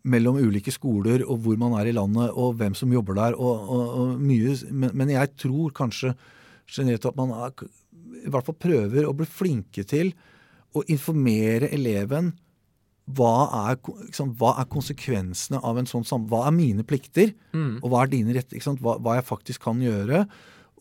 [0.09, 3.65] mellom ulike skoler og hvor man er i landet og hvem som jobber der og,
[3.69, 6.13] og, og mye men, men, jeg tror kanskje
[6.69, 7.65] generelt at man er,
[8.21, 10.13] i hvert fall prøver å bli flinke til
[10.77, 12.35] å informere eleven
[13.17, 16.29] hva er, liksom, hva er, konsekvensene av en sånn samtale?
[16.33, 17.81] Hva er mine plikter, mm.
[17.81, 20.27] og hva er dine rett, hva, hva, jeg faktisk kan gjøre?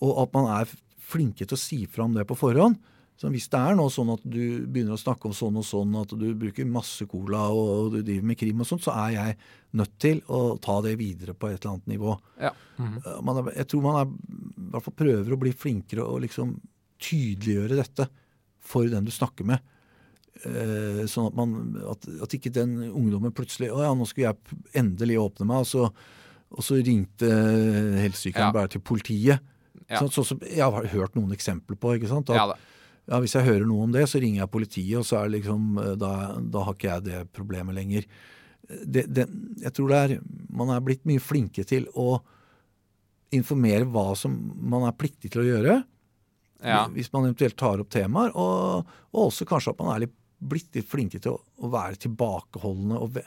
[0.04, 0.72] Og at man er
[1.08, 2.80] flinke til å si fra om det på forhånd.
[3.18, 5.96] Så hvis det er nå sånn at du begynner å snakke om sånn og sånn,
[5.98, 9.16] at du bruker masse cola og, og du driver med krim og sånt, så er
[9.16, 9.38] jeg
[9.80, 12.14] nødt til å ta det videre på et eller annet nivå.
[12.42, 12.54] Ja.
[12.78, 16.54] Mm Man, jeg tror man er, i hvert fall prøver å bli flinkere og liksom
[17.02, 18.06] tydeliggjøre dette
[18.62, 19.66] for den du snakker med.
[20.46, 21.58] Eh, sånn at, man,
[21.90, 25.70] at, at, ikke den ungdommen plutselig Å ja, nå skulle jeg endelig åpne meg, og
[25.70, 25.88] så,
[26.54, 28.56] og så ringte helsesykepleieren ja.
[28.56, 29.54] bare til politiet.
[29.88, 30.02] Ja.
[30.02, 31.96] Sånn, sånn som jeg har hørt noen eksempler på.
[31.98, 32.30] ikke sant?
[32.34, 35.22] At, ja, ja, Hvis jeg hører noe om det, så ringer jeg politiet, og så
[35.22, 38.08] er det liksom, eh, da, da har ikke jeg det problemet lenger.
[38.68, 39.30] Det, det,
[39.64, 40.18] jeg tror det er,
[40.52, 42.18] man er blitt mye flinke til å
[43.36, 45.78] informere hva som man er pliktig til å gjøre.
[46.64, 46.86] Ja.
[46.92, 48.34] Hvis man eventuelt tar opp temaer.
[48.36, 52.00] Og, og, også kanskje at man er litt blitt litt flinke til å, å være
[52.06, 53.22] tilbakeholdne og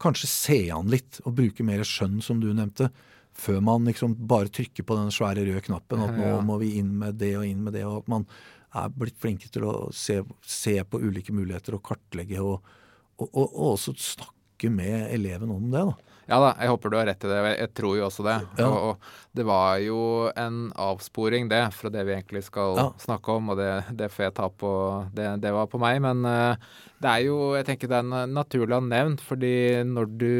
[0.00, 2.90] kanskje se an litt og bruke mer skjønn, som du nevnte,
[3.34, 6.92] før man liksom bare trykker på den svære røde knappen at nå må vi inn
[7.00, 8.26] med det og inn med det, og at man
[8.74, 12.74] er blitt flinke til å se, se på ulike muligheter og kartlegge og,
[13.18, 15.84] og, og, og også snakke med eleven om det.
[15.90, 16.13] da.
[16.30, 17.38] Ja da, jeg håper du har rett i det.
[17.58, 18.36] Jeg tror jo også det.
[18.60, 18.68] Ja.
[18.68, 19.98] Og, og, det var jo
[20.38, 22.86] en avsporing, det, fra det vi egentlig skal ja.
[23.02, 23.50] snakke om.
[23.52, 24.70] Og det, det, får jeg ta på
[25.16, 25.98] det, det var på meg.
[26.04, 29.56] Men uh, det er jo Jeg tenker det er naturlig å ha nevnt, fordi
[29.88, 30.34] når du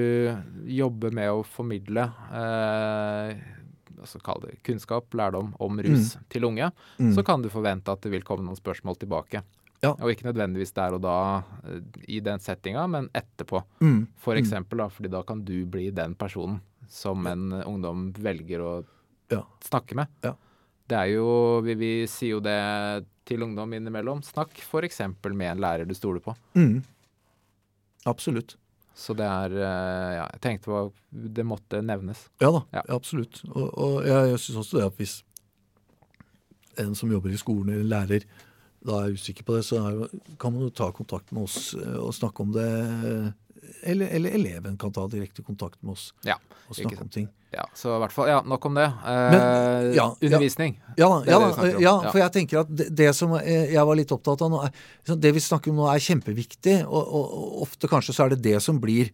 [0.73, 3.35] jobber med å formidle uh,
[4.05, 6.25] altså kall det kunnskap, lærdom om rus mm.
[6.33, 7.13] til unge, mm.
[7.17, 9.43] så kan du forvente at det vil komme noen spørsmål tilbake.
[9.85, 9.93] Ja.
[9.99, 11.17] Og ikke nødvendigvis der og da
[11.69, 11.83] eh,
[12.17, 13.61] i den settinga, men etterpå.
[13.85, 14.07] Mm.
[14.21, 14.41] For mm.
[14.41, 18.73] eksempel, da, fordi da kan du bli den personen som en ungdom velger å
[19.33, 19.43] ja.
[19.65, 20.11] snakke med.
[20.25, 20.35] Ja.
[20.85, 21.29] Det er jo
[21.65, 22.59] vi, vi, sier jo det
[23.29, 24.21] til ungdom innimellom.
[24.25, 25.01] Snakk f.eks.
[25.25, 26.37] med en lærer du stoler på.
[26.59, 26.83] Mm.
[28.05, 28.59] Absolutt.
[28.95, 32.29] Så det er eh, Ja, jeg tenkte på Det måtte nevnes.
[32.43, 32.85] Ja da, ja.
[32.95, 33.41] absolutt.
[33.51, 35.17] Og, og jeg, jeg syns også det at hvis
[36.83, 38.27] en som jobber i skolen eller lærer,
[38.85, 39.81] da er usikker på det, så
[40.41, 42.69] kan man jo ta kontakt med oss eh, og snakke om det.
[43.85, 46.37] Eller, eller eleven kan ta direkte kontakt med oss ja,
[46.69, 47.29] og snakke om ting.
[47.55, 48.87] Ja, så i hvert fall, ja, Nok om det.
[48.87, 49.45] Eh, Men,
[49.95, 50.75] ja, undervisning.
[50.99, 51.39] Ja, ja,
[51.79, 54.75] ja, for jeg tenker at det, det, som jeg var litt opptatt av nå, er,
[55.17, 56.81] det vi snakker om nå, er kjempeviktig.
[56.85, 59.13] Og, og, ofte kanskje så er det det som blir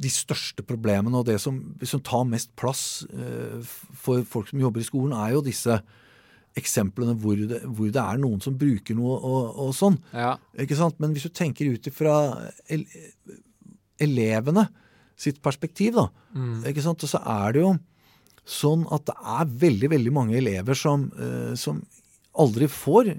[0.00, 3.60] de største problemene, og det som, som tar mest plass uh,
[3.94, 5.76] for folk som jobber i skolen, er jo disse
[6.58, 9.98] eksemplene hvor det, hvor det, er noen som bruker noe og, og sånn.
[10.14, 10.36] Ja.
[10.60, 11.00] Ikke sant?
[11.02, 12.14] Men hvis du tenker ut ifra
[14.02, 14.68] elevene
[15.18, 16.62] sitt perspektiv, da, mm.
[16.70, 17.04] ikke sant?
[17.10, 17.74] så er det jo
[18.44, 21.80] sånn at det er veldig veldig mange elever som, eh, som
[22.38, 23.14] aldri får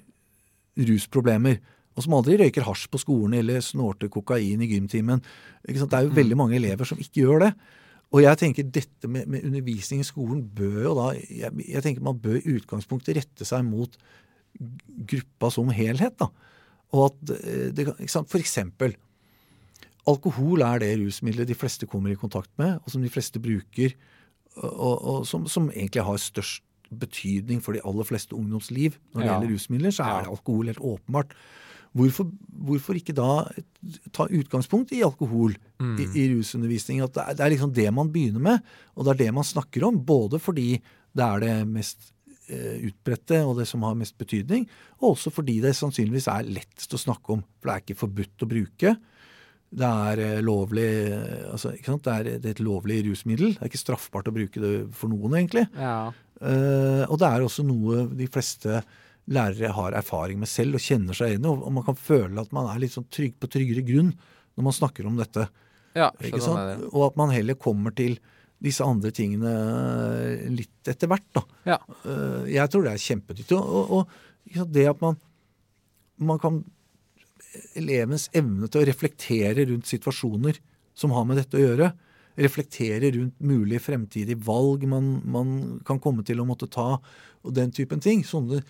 [0.75, 1.59] rusproblemer.
[1.95, 5.21] Og som aldri røyker hasj på skolen eller snorter kokain i gymtimen.
[5.63, 6.17] Det er jo mm.
[6.17, 7.51] veldig mange elever som ikke gjør det.
[8.15, 12.05] Og jeg tenker dette med, med, undervisning i skolen bør jo da jeg, jeg, tenker
[12.05, 13.97] Man bør i utgangspunktet rette seg mot
[15.11, 16.15] gruppa som helhet.
[16.21, 16.29] da.
[16.95, 17.89] Og at eh, det?
[18.15, 18.95] For eksempel,
[20.07, 23.97] alkohol er det rusmiddelet de fleste kommer i kontakt med, og som de fleste bruker,
[24.63, 26.63] og, og som, som, egentlig har størst
[26.95, 28.95] betydning for de aller fleste ungdomsliv.
[29.11, 29.33] Når det ja.
[29.33, 31.35] gjelder rusmidler, så er det alkohol helt åpenbart.
[31.95, 32.27] Hvorfor,
[32.67, 33.45] hvorfor, ikke da
[34.15, 35.93] ta utgangspunkt i alkohol mm.
[35.95, 36.99] i, i, rusundervisning?
[37.05, 39.47] At det er, det er, liksom det man begynner med, og det er det man
[39.47, 40.01] snakker om.
[40.03, 40.73] Både fordi
[41.15, 42.09] det er det mest
[42.51, 44.67] eh, utbredte og det som har mest betydning,
[44.99, 47.45] og også fordi det sannsynligvis er lettest å snakke om.
[47.61, 48.95] For det er ikke forbudt å bruke.
[49.75, 53.55] Det er eh, lovlig eh, altså, det, er, det, er, et lovlig rusmiddel.
[53.55, 55.65] Det er ikke straffbart å bruke det for noen, egentlig.
[55.79, 56.11] Ja.
[56.35, 58.81] Uh, og det er også noe de fleste
[59.31, 61.51] lærere har erfaring med selv og kjenner seg igjen i.
[61.53, 64.13] Og man kan føle at man er litt sånn trygg på tryggere grunn
[64.55, 65.47] når man snakker om dette.
[65.95, 68.17] Ja, og at man heller kommer til
[68.63, 69.51] disse andre tingene
[70.51, 71.27] litt etter hvert.
[71.35, 71.43] da.
[71.75, 71.77] Ja.
[72.03, 73.57] Eh, jeg tror det er kjempenyttig.
[73.57, 74.15] Og, og,
[74.55, 75.19] og, det at man,
[76.31, 76.63] man kan
[77.79, 80.59] Elevens evne til å reflektere rundt situasjoner
[80.95, 81.91] som har med dette å gjøre.
[82.35, 85.55] Reflektere rundt mulige fremtidige valg man, man
[85.87, 86.97] kan komme til å måtte ta,
[87.45, 88.25] og den typen ting.
[88.27, 88.61] Sånne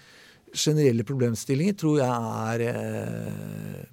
[0.56, 3.84] generelle problemstillinger tror jeg er eh,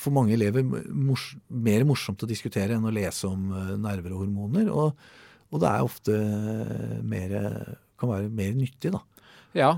[0.00, 4.24] for mange elever mors mer morsomt å diskutere enn å lese om eh, nerver og
[4.24, 4.72] hormoner.
[4.72, 5.06] Og,
[5.50, 7.38] og det er ofte eh, mer,
[8.00, 9.02] kan være mer nyttig, da.
[9.56, 9.72] Ja,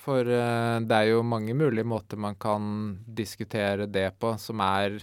[0.00, 2.62] for det er jo mange mulige måter man kan
[3.04, 4.96] diskutere det på som er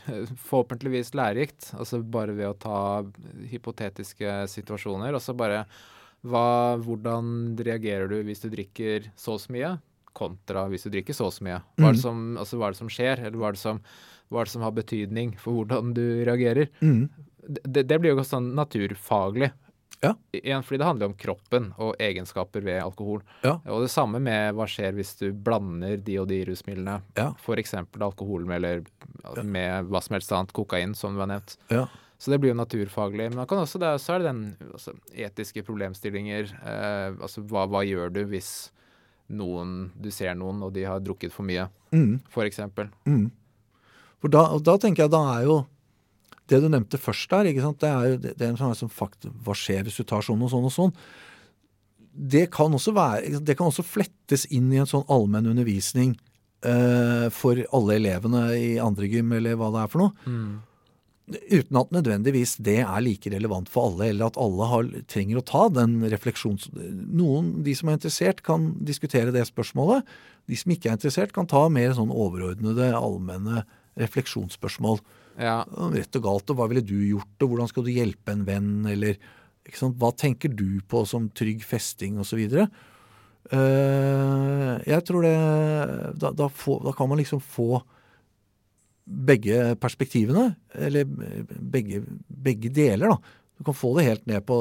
[0.50, 1.70] forhåpentligvis lærerikt.
[1.78, 2.80] Altså bare ved å ta
[3.52, 5.14] hypotetiske situasjoner.
[5.14, 5.62] Og bare
[6.26, 9.76] hva, hvordan reagerer du hvis du drikker så og så mye,
[10.18, 11.62] kontra hvis du drikker så og så mye?
[11.78, 12.02] Hva er, mm.
[12.02, 13.80] som, altså, hva er det som skjer, eller hva er det som,
[14.34, 16.72] er det som har betydning for hvordan du reagerer?
[16.82, 17.08] Mm.
[17.48, 19.54] Det, det, blir jo sånn naturfaglig.
[20.04, 20.12] Ja.
[20.36, 23.24] Igjen fordi det handler om kroppen og egenskaper ved alkohol.
[23.42, 23.56] Ja.
[23.74, 27.00] Og det samme med hva skjer hvis du blander de og de rusmidlene.
[27.18, 27.32] Ja.
[27.40, 27.74] F.eks.
[27.98, 31.58] alkohol med, eller med hva som helst annet, kokain, som du har nevnt.
[31.74, 31.88] Ja.
[32.18, 33.30] Så det blir jo naturfaglig.
[33.34, 36.50] Men også det, så er det den altså, etiske problemstillinger.
[36.58, 38.72] Eh, altså hva, hva, gjør du hvis
[39.28, 42.14] noen, du ser noen og de har drukket for mye, mm.
[42.32, 42.62] f.eks.
[43.08, 43.26] Mm.
[44.22, 45.58] For da, da, tenker jeg da er jo
[46.48, 49.56] det du nevnte først der, det er jo det, det er en sånn fakt, Hva
[49.58, 50.94] skjer hvis du tar sånn og sånn og sånn?
[52.18, 56.16] Det kan også, være, det kan også flettes inn i en sånn allmenn undervisning
[56.66, 60.26] eh, for alle elevene i andre gym, eller hva det er for noe.
[60.26, 60.56] Mm.
[61.28, 65.44] Uten at nødvendigvis det er like relevant for alle, eller at alle har, trenger å
[65.44, 66.70] ta den refleksjons...
[66.72, 70.08] Noen, de som er interessert, kan diskutere det spørsmålet.
[70.48, 73.66] De som ikke er interessert, kan ta mer sånn overordnede, allmenne
[74.00, 75.02] refleksjonsspørsmål.
[75.36, 75.66] Ja.
[75.98, 78.72] Rett og galt, og hva ville du gjort, og hvordan skal du hjelpe en venn,
[78.88, 79.20] eller
[79.68, 82.40] Hva tenker du på som trygg festing, osv.
[83.52, 85.36] Uh, jeg tror det
[86.24, 87.82] da, da, få, da kan man liksom få
[89.08, 93.44] begge perspektivene, eller begge, begge, deler, da.
[93.58, 94.56] Du kan få det helt ned på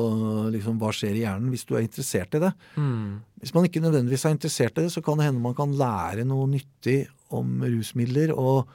[0.54, 2.52] liksom, hva skjer i hjernen hvis du er interessert i det.
[2.80, 3.18] Mm.
[3.42, 6.24] Hvis man ikke nødvendigvis er interessert i det, så kan det hende man kan lære
[6.24, 7.02] noe nyttig
[7.36, 8.70] om rusmidler, og,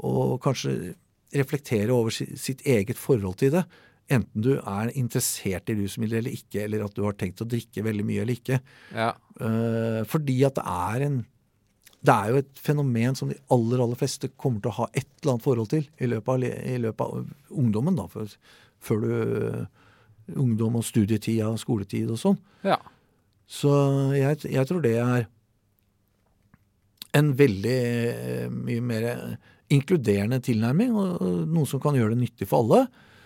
[0.00, 0.94] og kanskje
[1.36, 3.66] reflektere over sitt eget forhold til det.
[4.06, 7.82] Enten du er interessert i rusmidler eller ikke, eller at du har tenkt å drikke
[7.84, 8.60] veldig mye eller ikke.
[8.94, 9.10] Ja.
[9.40, 11.24] Uh, fordi at det er en
[12.06, 15.08] det er jo et fenomen som de aller aller fleste kommer til å ha et
[15.20, 17.98] eller annet forhold til i løpet av, i løpet av ungdommen.
[17.98, 18.36] da, for,
[18.86, 19.66] Før du
[20.26, 22.38] Ungdom og studietida og skoletid og sånn.
[22.66, 22.80] Ja.
[23.46, 23.70] Så
[24.16, 25.28] jeg, jeg, tror det er
[27.14, 29.06] en veldig eh, mye mer
[29.70, 32.80] inkluderende tilnærming, og noe som kan gjøre det nyttig for alle.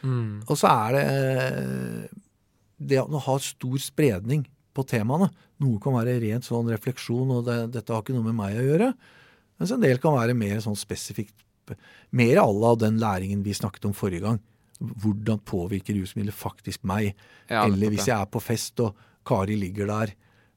[0.05, 0.43] Mm.
[0.45, 2.21] Og så er det eh,
[2.93, 4.45] det å ha stor spredning
[4.77, 5.31] på temaene.
[5.63, 8.67] Noe kan være rent sånn refleksjon, og det, dette har ikke noe med meg å
[8.67, 8.91] gjøre.
[9.61, 11.47] Mens en del kan være mer sånn spesifikt
[12.19, 14.41] Mer à la den læringen vi snakket om forrige gang.
[14.81, 17.13] Hvordan påvirker rusmidler faktisk meg?
[17.47, 20.11] Ja, Eller hvis jeg er på fest og Kari ligger der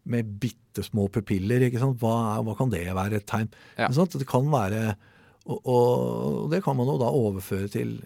[0.09, 1.99] med bitte små pupiller, ikke sant?
[2.01, 3.51] Hva, hva kan det være et tegn?
[3.77, 3.91] Ja.
[3.93, 4.95] Det kan være
[5.43, 7.97] og, og, det kan man jo da overføre til?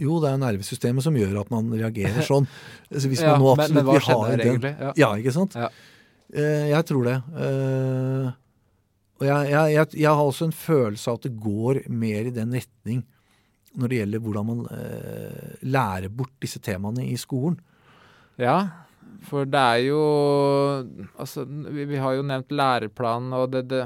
[0.00, 2.48] Jo, det er nervesystemet som gjør at man reagerer sånn.
[2.90, 4.72] Så hvis man nå absolutt men, men hva skjedde her egentlig?
[4.78, 4.94] Ja.
[5.02, 5.10] ja.
[5.20, 5.58] ikke sant?
[5.58, 5.70] Ja.
[6.34, 7.18] Uh, jeg tror det.
[7.34, 8.30] Uh,
[9.20, 12.34] og jeg, jeg, jeg, jeg, har også en følelse av at det går mer i
[12.34, 13.04] den retning
[13.74, 17.58] når det gjelder hvordan man uh, lærer bort disse temaene i skolen.
[18.38, 18.58] Ja,
[19.24, 20.00] for det er jo
[21.14, 23.84] Altså, vi, vi har jo nevnt læreplanen, og det, det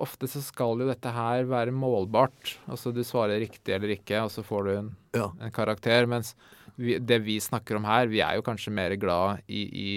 [0.00, 2.56] Ofte så skal jo dette her være målbart.
[2.70, 5.28] Altså du svarer riktig eller ikke, og så får du en, ja.
[5.40, 6.08] en karakter.
[6.10, 6.34] Mens
[6.80, 9.92] vi, det vi snakker om her, vi er jo kanskje mer glad i, i,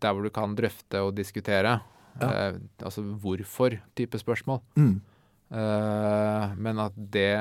[0.00, 1.78] der hvor du kan drøfte og diskutere.
[2.20, 2.30] Ja.
[2.30, 4.62] Eh, altså hvorfor-type spørsmål.
[4.80, 4.96] Mm.
[5.50, 7.34] Eh, men at det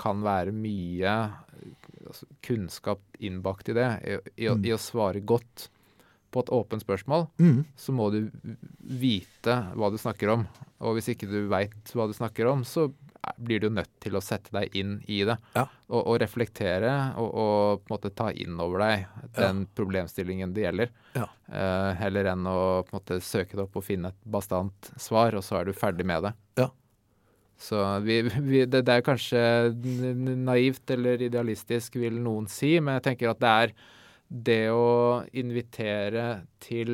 [0.00, 1.14] kan være mye
[2.06, 3.90] altså, kunnskap innbakt i det.
[4.02, 4.64] I, i, Mm.
[4.66, 5.68] I å svare godt
[6.36, 7.64] på et åpent spørsmål, Mm.
[7.80, 8.20] så må du
[8.84, 10.46] vite hva du snakker om.
[10.84, 12.90] Og hvis ikke du veit hva du snakker om, så
[13.42, 15.34] blir du nødt til å sette deg inn i det.
[15.56, 15.64] Ja.
[15.90, 20.62] Og, og reflektere og, og på en måte ta inn over deg den problemstillingen det
[20.68, 20.92] gjelder.
[21.16, 21.24] Ja.
[21.50, 25.34] Eh, heller enn å på en måte søke det opp og finne et bastant svar,
[25.34, 26.32] og så er du ferdig med det.
[26.62, 26.68] Ja.
[27.58, 29.42] Så vi, vi, det, det er kanskje
[30.46, 33.72] naivt eller idealistisk, vil noen si, men jeg tenker at det er
[34.28, 36.90] det å invitere til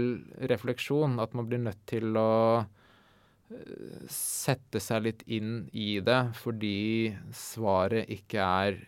[0.51, 7.15] refleksjon, at man blir nødt til å eh, sette seg litt inn i det, fordi
[7.37, 8.79] svaret ikke er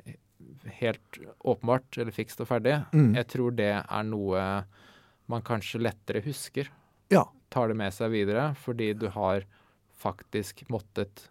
[0.81, 2.79] helt åpenbart eller fikst og ferdig.
[2.93, 3.15] Mm.
[3.17, 4.45] Jeg tror det er noe
[5.31, 6.69] man kanskje lettere husker.
[7.13, 7.25] Ja.
[7.49, 9.47] Tar det med seg videre, fordi du har
[9.97, 11.31] faktisk måttet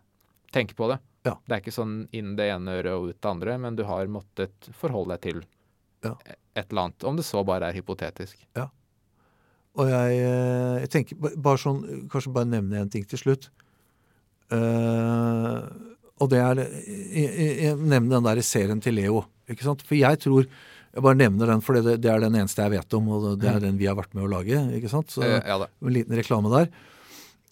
[0.53, 0.97] tenke på det.
[1.23, 1.37] Ja.
[1.45, 4.09] Det er ikke sånn inn det ene øret og ut det andre, men du har
[4.11, 5.43] måttet forholde deg til
[6.03, 6.37] Ja.
[6.55, 7.03] et eller annet.
[7.03, 8.37] Om det så bare er hypotetisk.
[9.73, 13.49] Og jeg, eh, jeg tenker bare sånn, Kanskje bare nevne en ting til slutt.
[14.53, 15.65] Uh,
[16.21, 19.23] og det er jeg, jeg, jeg nevner den der serien til Leo.
[19.49, 19.81] ikke sant?
[19.87, 22.93] For jeg tror Jeg bare nevner den, for det, det er den eneste jeg vet
[22.93, 24.59] om, og det er den vi har vært med å lage.
[24.77, 25.09] ikke sant?
[25.09, 26.69] Så Eh, ja en liten reklame der.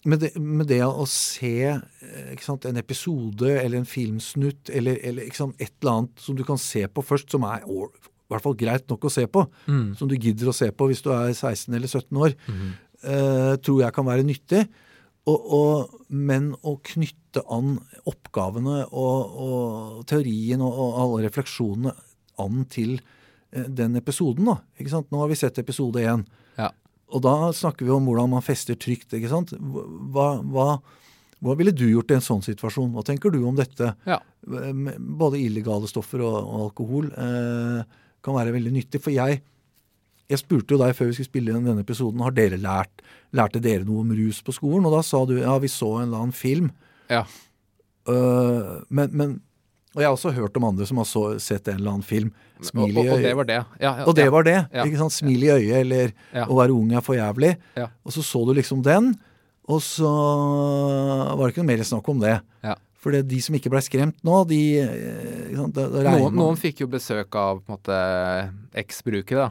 [0.06, 5.00] Men det, med det å se eh, ikke sant, en episode eller en filmsnutt eller,
[5.02, 7.66] eller sant, et eller annet som du kan se på først, som er
[8.32, 9.94] hvert fall greit nok å se på, Mm.
[9.98, 12.72] som du gidder å se på hvis du er 16 eller 17 år, mm.
[13.04, 14.66] eh, tror jeg kan være nyttig.
[15.30, 17.76] Og, og, men å knytte an
[18.10, 21.92] oppgavene og, og teorien og, alle refleksjonene
[22.42, 22.96] an til
[23.52, 24.48] eh, den episoden.
[24.50, 25.12] da, ikke sant?
[25.12, 26.24] Nå har vi sett episode én.
[26.58, 26.72] Ja.
[27.12, 29.14] Og da snakker vi om hvordan man fester trygt.
[29.14, 29.54] ikke sant?
[29.54, 30.66] Hva, hva,
[31.42, 32.90] hva ville du gjort i en sånn situasjon?
[32.94, 33.92] Hva tenker du om dette?
[34.08, 34.18] Ja.
[34.42, 39.00] Både illegale stoffer og, og alkohol eh, kan være veldig nyttig.
[39.02, 39.40] For jeg,
[40.30, 43.02] jeg spurte jo deg før vi skulle spille inn denne episoden, har dere lært,
[43.36, 44.86] lærte dere noe om rus på skolen?
[44.88, 46.70] Og da sa du ja, vi så en eller annen film.
[47.12, 47.24] Ja.
[48.08, 49.34] Uh, men, men,
[49.92, 52.30] og jeg har også hørt om andre som har så, sett en eller annen film.
[52.58, 53.58] Og, Smil og, i og det var det.
[53.82, 54.32] Ja, ja, Og det ja.
[54.32, 54.56] var det.
[54.72, 54.86] Ja.
[54.86, 55.14] ikke sant?
[55.14, 56.46] Smil i øyet eller Ja.
[56.46, 57.56] å være ung er for jævlig.
[57.76, 57.90] Ja.
[58.06, 59.12] Og så så du liksom den,
[59.70, 62.38] og så var det ikke noe mer snakk om det.
[63.02, 65.74] For de som ikke ble skremt nå, de eh, sant?
[65.74, 67.98] Da, da Noen, noen fikk jo besøk av på en måte
[68.78, 69.50] eksbrukere, da.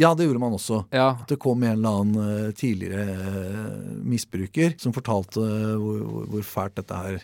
[0.00, 0.80] Ja, det gjorde man også.
[0.90, 1.12] Ja.
[1.22, 6.46] At det kom en eller annen eh, tidligere eh, misbruker som fortalte hvor, hvor, hvor
[6.48, 7.20] fælt dette her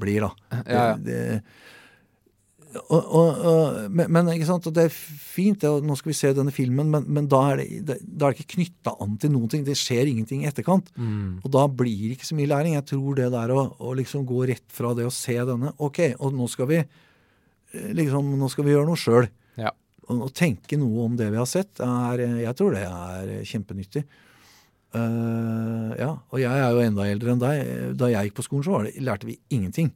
[0.00, 0.32] blir, da.
[0.52, 0.86] Ja, ja.
[1.00, 1.78] Det, det,
[2.70, 6.16] og, og, og, men, ikke sant, og det er fint, det, og nå skal vi
[6.18, 9.16] se denne filmen, men, men da, er det, det, da er det ikke knytta an
[9.18, 9.64] til noen ting.
[9.66, 10.92] Det skjer ingenting i etterkant.
[10.94, 11.40] Mm.
[11.42, 12.76] Og da blir det ikke så mye læring.
[12.78, 16.02] Jeg tror det der å, å liksom gå rett fra det å se denne Ok,
[16.20, 19.26] og nå skal vi eh, liksom, nå skal vi gjøre noe sjøl.
[19.58, 19.74] Ja.
[20.36, 24.06] Tenke noe om det vi har sett, er, eh, jeg tror det er eh, kjempenyttig.
[24.90, 27.74] Uh, ja, og jeg er jo enda eldre enn deg.
[27.98, 29.92] Da jeg gikk på skolen, så var det, lærte vi ingenting.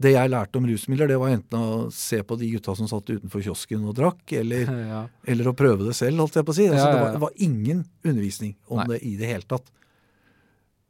[0.00, 3.10] Det jeg lærte om rusmidler, det var enten å se på de gutta som satt
[3.12, 5.02] utenfor kiosken og drakk, eller, Ja.
[5.34, 6.68] eller å prøve det selv, holdt jeg på å si.
[6.70, 8.88] Altså, Ja, ja, det, var, det var ingen undervisning om Nei.
[8.94, 9.68] det i det hele tatt.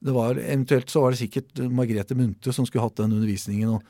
[0.01, 3.75] Det var, eventuelt så var det sikkert Margrethe Munthe som skulle hatt den undervisningen.
[3.77, 3.83] Og,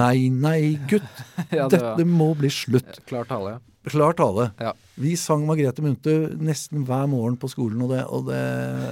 [0.00, 1.10] nei, nei, gutt!
[1.74, 3.02] Dette må bli slutt.
[3.10, 3.58] klar tale.
[3.58, 3.64] ja.
[3.88, 4.50] Klar tale.
[4.60, 4.72] Ja.
[4.98, 8.42] Vi sang Margrethe Munthe nesten hver morgen på skolen, og det, og det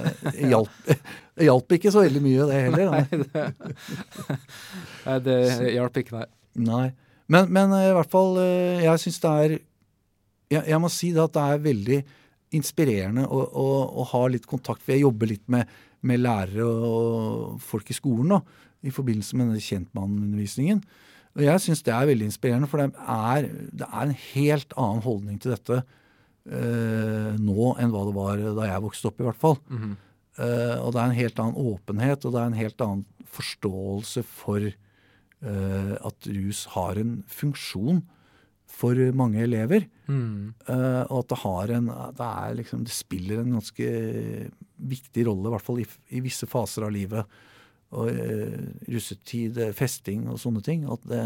[0.51, 0.91] hjalp,
[1.47, 2.87] hjalp ikke så veldig mye, det heller.
[2.95, 3.03] Nei.
[3.17, 3.41] Det,
[5.07, 5.37] nei, det
[5.75, 6.27] hjalp ikke, nei.
[6.67, 6.87] Nei.
[7.31, 9.57] Men, men eh, i hvert fall, eh, jeg syns det er
[10.47, 11.97] jeg, jeg må si det at det er veldig
[12.57, 13.65] inspirerende å, å,
[13.99, 14.83] å ha litt kontakt.
[14.83, 15.67] For jeg jobber litt med,
[16.07, 18.39] med lærere og folk i skolen nå,
[18.87, 20.81] i forbindelse med denne kjentmannundervisningen.
[21.37, 25.03] Og jeg syns det er veldig inspirerende, for det er, det er en helt annen
[25.05, 25.83] holdning til dette
[26.49, 29.57] eh, nå enn hva det var da jeg vokste opp, i hvert fall.
[29.69, 29.95] Mhm.
[30.37, 33.05] Eh, og det er en helt annen åpenhet, og det er en helt annen
[33.37, 38.03] forståelse for eh, at rus har en funksjon
[38.67, 39.87] for mange elever.
[40.07, 40.53] Mm.
[40.69, 43.87] eh, og at det har en det, er liksom, det spiller en ganske
[44.77, 47.37] viktig rolle, i hvert fall i, i visse faser av livet.
[47.95, 50.83] Og uh, russetid, eh, festing og sånne ting.
[50.91, 51.23] At det,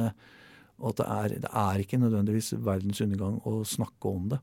[0.81, 4.41] at det er, det er ikke nødvendigvis verdens undergang å snakke om det.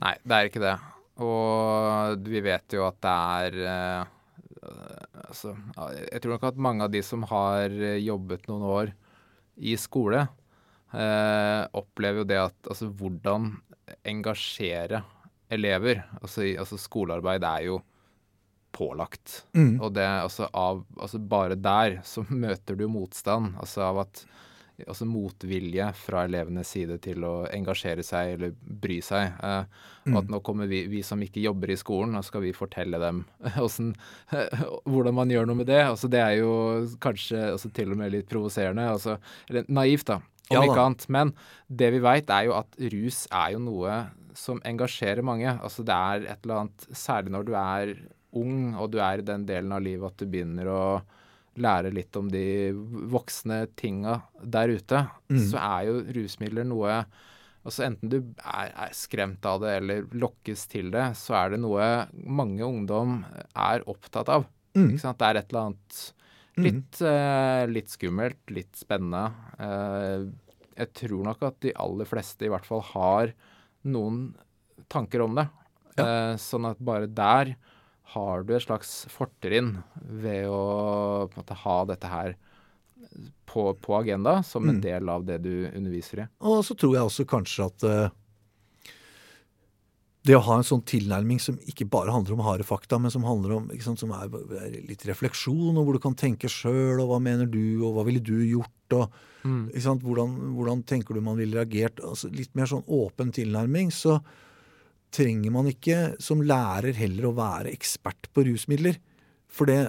[0.00, 0.76] Nei, det er ikke det.
[1.20, 4.16] Og vi vet jo at det er uh,
[5.30, 5.54] Altså,
[6.10, 7.72] jeg tror nok at mange av de som har
[8.02, 8.90] jobbet noen år
[9.56, 10.24] i skole,
[10.92, 13.52] uh, opplever jo det at altså hvordan
[14.06, 15.02] engasjere
[15.50, 17.80] elever Altså, altså skolearbeid er jo
[18.72, 19.44] pålagt.
[19.56, 19.78] Mm.
[19.82, 23.54] Og det, altså, av, altså bare der så møter du motstand.
[23.60, 24.24] Altså av at
[24.88, 29.34] altså motvilje fra elevenes side til å engasjere seg eller bry seg.
[29.44, 29.64] Eh,
[30.08, 30.30] og at Mm.
[30.32, 33.18] nå kommer vi, vi som ikke jobber i skolen, nå skal vi fortelle dem
[33.58, 33.90] hvordan,
[34.88, 35.82] hvordan man gjør noe med det.
[35.84, 36.54] Altså det er jo
[37.04, 38.86] kanskje altså til og med litt provoserende.
[38.94, 39.18] Altså,
[39.50, 40.16] eller naivt, da.
[40.50, 40.70] Om Ja da.
[40.72, 41.04] ikke annet.
[41.12, 41.34] Men
[41.68, 43.98] det vi veit, er jo at rus er jo noe
[44.34, 45.52] som engasjerer mange.
[45.60, 47.92] Altså det er et eller annet Særlig når du er
[48.36, 50.82] ung og du er i den delen av livet at du begynner å
[51.60, 52.70] lære litt om de
[53.10, 55.00] voksne tinga der ute,
[55.30, 55.42] Mm.
[55.50, 57.04] så er jo rusmidler noe
[57.60, 61.58] Altså Enten du er, er skremt av det eller lokkes til det, så er det
[61.60, 63.18] noe mange ungdom
[63.54, 64.46] er opptatt av.
[64.72, 64.94] Mm.
[64.96, 65.98] Det er et eller annet
[66.56, 69.26] litt, eh, litt skummelt, litt spennende.
[69.60, 70.24] Eh,
[70.80, 73.34] jeg tror nok at de aller fleste i hvert fall har
[73.84, 74.34] noen
[74.88, 75.46] tanker om det.
[76.00, 77.56] Eh, sånn at bare der
[78.14, 82.36] har du et slags fortrinn ved å måte, ha dette her
[83.50, 84.82] på, på agenda som en Mm.
[84.84, 86.26] del av det du underviser i.
[86.46, 88.16] Og så tror jeg også kanskje at uh,
[90.28, 93.24] det å ha en sånn tilnærming som ikke bare handler om harde fakta, men som
[93.24, 94.28] handler om sant, som er,
[94.60, 98.04] er litt refleksjon, og hvor du kan tenke sjøl, og hva mener du, og hva
[98.04, 99.16] ville du gjort, og
[99.72, 102.02] ikke sant, hvordan, hvordan tenker du man ville reagert?
[102.04, 103.88] Altså, litt mer sånn åpen tilnærming.
[103.94, 104.18] Så
[105.14, 108.98] trenger man ikke som lærer heller å være ekspert på rusmidler.
[109.50, 109.80] For det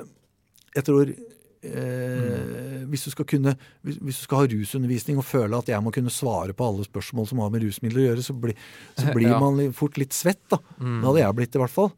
[0.73, 3.53] Jeg tror eh, hvis, du skal kunne,
[3.85, 6.85] hvis, hvis du skal ha rusundervisning og føle at jeg må kunne svare på alle
[6.87, 8.55] spørsmål som har med rusmidler å gjøre, så, bli,
[8.97, 9.39] så blir Ja.
[9.41, 10.41] man fort litt svett.
[10.51, 10.61] da.
[10.79, 11.91] Det hadde jeg blitt, i hvert fall.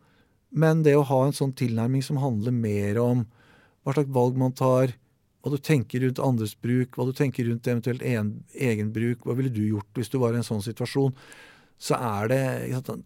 [0.53, 3.23] Men det å ha en sånn tilnærming som handler mer om
[3.83, 4.93] hva slags valg man tar,
[5.43, 9.33] hva du tenker rundt andres bruk, hva du tenker rundt eventuelt en, egen bruk, hva
[9.35, 11.11] ville du gjort hvis du var i en sånn situasjon,
[11.83, 12.43] så er det
[12.87, 13.03] sant,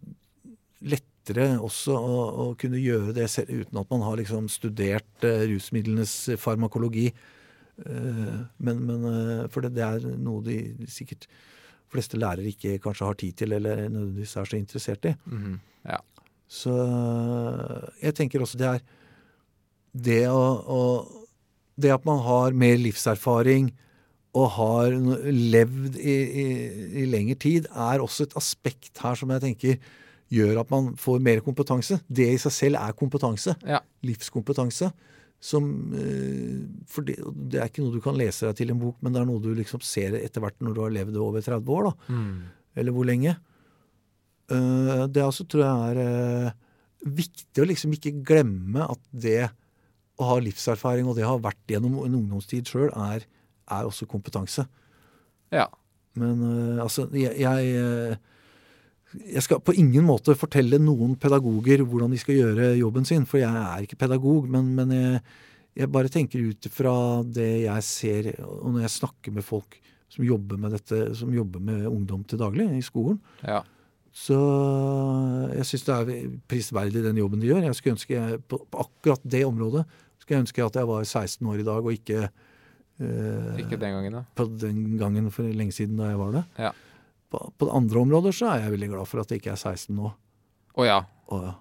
[0.86, 5.42] lettere også å, å kunne gjøre det selv, uten at man har liksom studert uh,
[5.50, 7.08] rusmidlenes farmakologi.
[7.78, 10.60] Uh, men, men uh, For det, det er noe de
[10.90, 11.26] sikkert
[11.88, 15.16] fleste lærere ikke kanskje har tid til, eller nødvendigvis er så interessert i.
[15.26, 15.58] Mhm.
[15.88, 15.98] Ja.
[16.48, 16.72] Så
[18.00, 18.84] jeg tenker også det er
[19.92, 20.80] det å, å
[21.78, 23.68] Det at man har mer livserfaring
[24.38, 26.46] og har levd i, i,
[27.02, 29.78] i lengre tid, er også et aspekt her som jeg tenker
[30.30, 31.96] gjør at man får mer kompetanse.
[32.06, 33.54] Det i seg selv er kompetanse.
[33.66, 33.80] Ja.
[34.04, 34.90] Livskompetanse.
[35.40, 37.14] Som, eh, for det,
[37.48, 39.28] det er ikke noe du kan lese deg til i en bok, men det er
[39.30, 41.88] noe du liksom ser etter hvert når du har levd over 30 år.
[41.90, 42.38] da Mm.
[42.78, 43.36] eller hvor lenge.
[44.50, 46.52] Eh, det også tror jeg er eh,
[47.04, 49.48] viktig å liksom ikke glemme at det
[50.18, 53.24] å ha livserfaring og det å ha vært gjennom en ungdomstid sjøl, er,
[53.70, 54.66] er også kompetanse.
[55.52, 55.68] ja.
[56.18, 58.16] Men uh, altså, jeg, jeg eh,
[59.32, 63.40] jeg skal på ingen måte fortelle noen pedagoger hvordan de skal gjøre jobben sin, for
[63.40, 64.48] jeg er ikke pedagog.
[64.50, 65.20] Men, men jeg,
[65.78, 66.94] jeg bare tenker ut fra
[67.24, 69.78] det jeg ser, og når jeg snakker med folk
[70.12, 73.62] som jobber med dette, som jobber med ungdom til daglig i skolen, ja.
[74.12, 74.38] så
[75.54, 77.64] jeg syns det er prisverdig den jobben de gjør.
[77.68, 79.86] Jeg skulle ønske jeg, på, på akkurat det området
[80.18, 82.28] skulle jeg ønske at jeg var 16 år i dag, og ikke,
[83.00, 84.24] eh, Ikke den gangen, da.
[84.34, 86.44] på den gangen for lenge siden da jeg var det.
[86.58, 86.72] Ja.
[87.28, 89.96] På, på andre områder så er jeg veldig glad for at jeg ikke er 16
[89.96, 90.12] nå.
[90.78, 91.00] Å ja.
[91.34, 91.56] Og ja.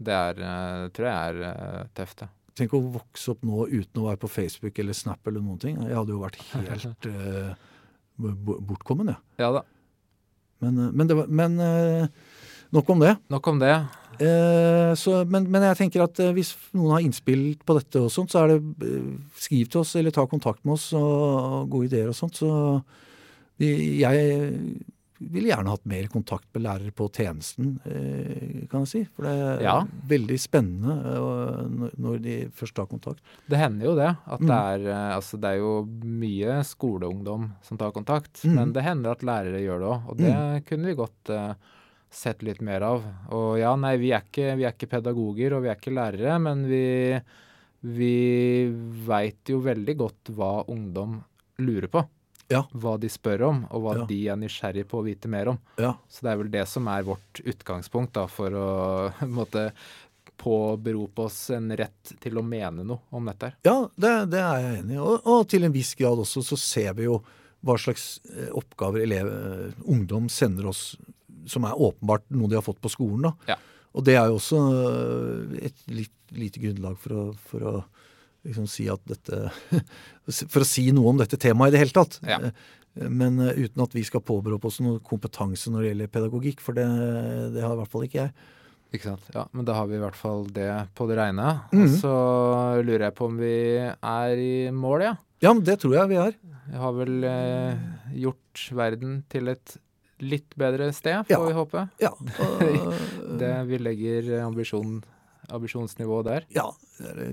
[0.00, 2.30] Det er, eh, tror jeg er eh, tøft, det.
[2.56, 5.76] Tenk å vokse opp nå uten å være på Facebook eller Snap eller noen ting.
[5.84, 7.52] Jeg hadde jo vært helt eh,
[8.20, 9.20] bortkommen, jeg.
[9.42, 9.64] Ja da.
[10.64, 12.06] Men, eh, men, det var, men eh,
[12.72, 13.16] nok om det.
[13.32, 13.74] Nok om det.
[14.20, 18.10] Eh, så, men, men jeg tenker at eh, hvis noen har innspill på dette, og
[18.12, 19.10] sånt, så er det eh,
[19.40, 22.36] skriv til oss eller ta kontakt med oss og, gode ideer og sånt.
[22.36, 22.50] Så
[23.60, 23.70] vi,
[24.02, 24.74] jeg
[25.20, 29.02] ville gjerne hatt mer kontakt med lærere på tjenesten, eh, kan jeg si.
[29.16, 29.74] For det er Ja.
[30.08, 30.94] veldig spennende
[31.96, 33.20] når- de først tar kontakt.
[33.48, 34.16] Det hender jo det.
[34.26, 34.46] At Mm.
[34.48, 38.40] det er Altså, det er jo mye skoleungdom som tar kontakt.
[38.44, 38.54] Mm.
[38.54, 40.08] Men det hender at lærere gjør det òg.
[40.10, 41.56] Og det kunne vi godt
[42.10, 43.04] sett litt mer av.
[43.36, 46.38] Og ja, nei, vi er ikke, vi er ikke pedagoger, og vi er ikke lærere,
[46.42, 46.84] men vi,
[47.96, 48.14] vi
[49.06, 51.20] veit jo veldig godt hva ungdom
[51.62, 52.02] lurer på.
[52.50, 52.64] Ja.
[52.74, 54.04] Hva de spør om, og hva Ja.
[54.10, 55.58] de er nysgjerrig på å vite mer om.
[55.78, 55.92] Ja.
[56.10, 58.68] Så det er vel det som er vårt utgangspunkt da, for å
[59.46, 59.70] på
[60.40, 63.50] påberope oss en rett til å mene noe om dette.
[63.52, 63.56] her.
[63.68, 64.98] Ja, det, det er jeg enig i.
[65.04, 67.18] Og, og til en viss grad også så ser vi jo
[67.60, 70.94] hva slags eh, oppgaver elev, eh, ungdom sender oss,
[71.50, 73.26] som er åpenbart noe de har fått på skolen.
[73.28, 73.34] da.
[73.54, 73.58] Ja.
[73.98, 77.72] Og det er jo også eh, et litt lite grunnlag for å, for å
[78.46, 79.48] liksom si at dette
[80.52, 82.20] For å si noe om dette temaet i det hele tatt.
[82.22, 82.38] Ja.
[82.38, 86.62] Eh, Men eh, uten at vi skal påberope oss noe kompetanse når det gjelder pedagogikk,
[86.62, 86.86] for det,
[87.54, 88.32] det har i hvert fall ikke jeg.
[88.94, 89.26] Ikke sant.
[89.34, 91.50] Ja, men da har vi i hvert fall det på det reine.
[91.70, 91.82] Mm.
[91.84, 92.14] Og så
[92.82, 95.12] lurer jeg på om vi er i mål, ja.
[95.42, 96.34] Ja, men det tror jeg vi er.
[96.70, 97.84] Vi har vel eh,
[98.22, 99.76] gjort verden til et
[100.22, 101.40] litt bedre sted, får Ja.
[101.46, 101.88] vi håpe.
[102.02, 102.12] Ja.
[103.40, 105.02] Det, vi legger ambisjon,
[105.50, 106.46] ambisjonsnivået der.
[106.54, 106.66] ja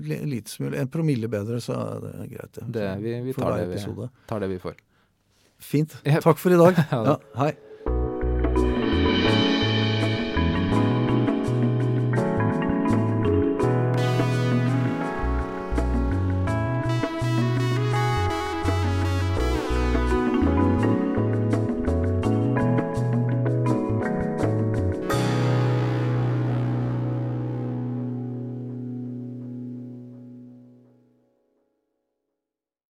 [0.00, 0.78] litt er li- smule.
[0.80, 2.58] En promille bedre, så er det greit.
[2.72, 2.86] det.
[3.02, 4.74] Vi, vi tar, det vi, tar det vi får.
[5.58, 5.96] Fint.
[6.22, 6.78] Takk for i dag.
[6.92, 7.52] Ja, hei.